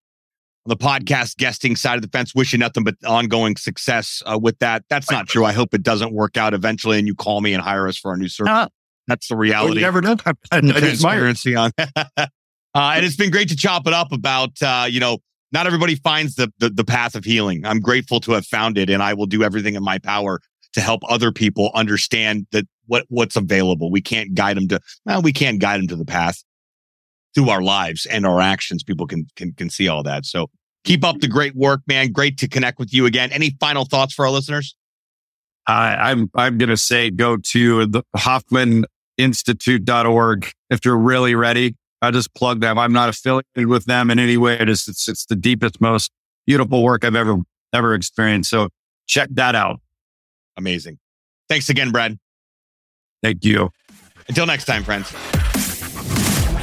the 0.67 0.77
podcast 0.77 1.37
guesting 1.37 1.77
side 1.77 1.97
of 1.97 2.03
the 2.03 2.09
fence. 2.09 2.35
Wishing 2.35 2.61
nothing 2.61 2.83
but 2.85 2.97
ongoing 3.07 3.57
success 3.57 4.23
uh, 4.27 4.39
with 4.41 4.59
that. 4.59 4.85
That's 4.91 5.11
not 5.11 5.29
true. 5.29 5.45
I 5.45 5.53
hope 5.53 5.73
it 5.75 5.83
doesn't 5.83 6.13
work 6.13 6.37
out 6.37 6.55
eventually 6.55 6.99
and 6.99 7.07
you 7.07 7.15
call 7.15 7.41
me 7.41 7.55
and 7.55 7.63
hire 7.63 7.87
us 7.87 7.97
for 7.97 8.11
our 8.11 8.17
new 8.17 8.29
service. 8.29 8.51
Uh, 8.51 8.69
That's 9.07 9.29
the 9.29 9.37
reality. 9.37 9.81
never 9.81 10.01
done. 10.01 10.19
I, 10.27 10.33
I, 10.51 10.59
I 10.59 10.61
transparency 10.61 11.55
on. 11.57 11.71
uh, 11.79 12.27
and 12.75 13.05
it's 13.05 13.17
been 13.17 13.31
great 13.31 13.49
to 13.51 13.57
chop 13.57 13.87
it 13.87 13.93
up 13.93 14.13
about, 14.13 14.51
uh, 14.61 14.87
you 14.89 15.01
know, 15.01 15.19
not 15.53 15.67
everybody 15.67 15.97
finds 15.97 16.37
the, 16.37 16.53
the 16.59 16.71
the 16.71 16.85
path 16.85 17.15
of 17.15 17.25
healing. 17.25 17.67
I'm 17.67 17.81
grateful 17.81 18.21
to 18.21 18.33
have 18.33 18.47
found 18.47 18.79
it, 18.79 18.91
and 18.91 19.03
I 19.03 19.15
will 19.15 19.27
do 19.27 19.43
everything 19.43 19.75
in 19.75 19.83
my 19.83 19.99
power 19.99 20.41
to 20.73 20.81
help 20.81 21.03
other 21.09 21.33
people 21.33 21.71
understand 21.75 22.47
that 22.53 22.67
what 22.87 23.05
what's 23.09 23.37
available. 23.37 23.91
We 23.91 24.01
can't 24.01 24.35
guide 24.35 24.57
them 24.57 24.69
to. 24.69 24.81
Well, 25.05 25.23
we 25.23 25.33
can't 25.33 25.61
guide 25.61 25.81
them 25.81 25.89
to 25.89 25.97
the 25.97 26.05
path 26.05 26.43
through 27.35 27.51
our 27.51 27.63
lives 27.63 28.07
and 28.07 28.27
our 28.27 28.41
actions. 28.41 28.83
People 28.83 29.07
can 29.07 29.27
can 29.37 29.53
can 29.53 29.71
see 29.71 29.87
all 29.89 30.03
that. 30.05 30.27
So 30.27 30.49
keep 30.85 31.05
up 31.05 31.21
the 31.21 31.29
great 31.29 31.55
work, 31.55 31.81
man. 31.87 32.13
Great 32.13 32.39
to 32.39 32.49
connect 32.49 32.79
with 32.79 32.93
you 32.93 33.07
again. 33.07 33.31
Any 33.33 33.57
final 33.61 33.85
thoughts 33.85 34.15
for 34.15 34.25
our 34.25 34.31
listeners? 34.31 34.75
I, 35.67 36.11
I'm 36.11 36.31
I'm 36.35 36.57
gonna 36.59 36.77
say 36.77 37.11
go 37.11 37.37
to 37.37 37.87
the 37.87 38.03
HoffmanInstitute.org 38.17 40.53
if 40.71 40.85
you're 40.85 40.99
really 40.99 41.35
ready. 41.35 41.77
I 42.03 42.11
just 42.11 42.35
plug 42.35 42.61
them. 42.61 42.79
I'm 42.79 42.93
not 42.93 43.09
affiliated 43.09 43.67
with 43.67 43.85
them 43.85 44.11
in 44.11 44.19
any 44.19 44.37
way. 44.37 44.55
It 44.55 44.69
is 44.69 44.89
it's 44.89 45.09
it's 45.09 45.27
the 45.27 45.37
deepest, 45.37 45.81
most 45.81 46.11
beautiful 46.47 46.83
work 46.83 47.05
I've 47.05 47.15
ever 47.15 47.39
ever 47.73 47.95
experienced. 47.95 48.51
So 48.51 48.69
check 49.07 49.29
that 49.33 49.55
out. 49.55 49.81
Amazing. 50.57 50.99
Thanks 51.49 51.69
again, 51.69 51.91
Brad. 51.91 52.19
Thank 53.23 53.45
you. 53.45 53.71
Until 54.29 54.47
next 54.47 54.65
time, 54.65 54.85
friends. 54.85 55.13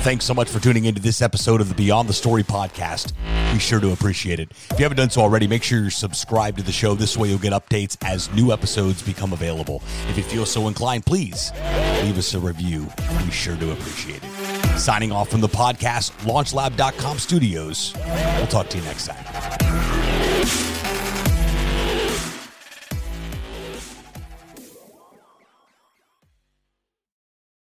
Thanks 0.07 0.23
so 0.23 0.33
much 0.33 0.49
for 0.49 0.61
tuning 0.61 0.85
into 0.85 1.01
this 1.01 1.21
episode 1.21 1.59
of 1.59 1.67
the 1.67 1.75
Beyond 1.75 2.07
the 2.07 2.13
Story 2.13 2.41
podcast. 2.41 3.11
Be 3.51 3.59
sure 3.59 3.81
to 3.81 3.91
appreciate 3.91 4.39
it. 4.39 4.49
If 4.71 4.79
you 4.79 4.83
haven't 4.83 4.95
done 4.95 5.09
so 5.09 5.19
already, 5.19 5.47
make 5.47 5.63
sure 5.63 5.81
you're 5.81 5.89
subscribed 5.89 6.59
to 6.59 6.63
the 6.63 6.71
show. 6.71 6.95
This 6.95 7.17
way 7.17 7.27
you'll 7.27 7.39
get 7.39 7.51
updates 7.51 7.97
as 8.05 8.31
new 8.31 8.53
episodes 8.53 9.01
become 9.01 9.33
available. 9.33 9.83
If 10.07 10.15
you 10.15 10.23
feel 10.23 10.45
so 10.45 10.69
inclined, 10.69 11.05
please 11.05 11.51
leave 12.03 12.17
us 12.17 12.33
a 12.35 12.39
review. 12.39 12.87
Be 13.25 13.31
sure 13.31 13.57
to 13.57 13.73
appreciate 13.73 14.21
it. 14.23 14.79
Signing 14.79 15.11
off 15.11 15.27
from 15.27 15.41
the 15.41 15.49
podcast, 15.49 16.11
launchlab.com 16.21 17.19
studios. 17.19 17.93
We'll 18.37 18.47
talk 18.47 18.69
to 18.69 18.77
you 18.77 18.85
next 18.85 19.07
time. 19.07 20.86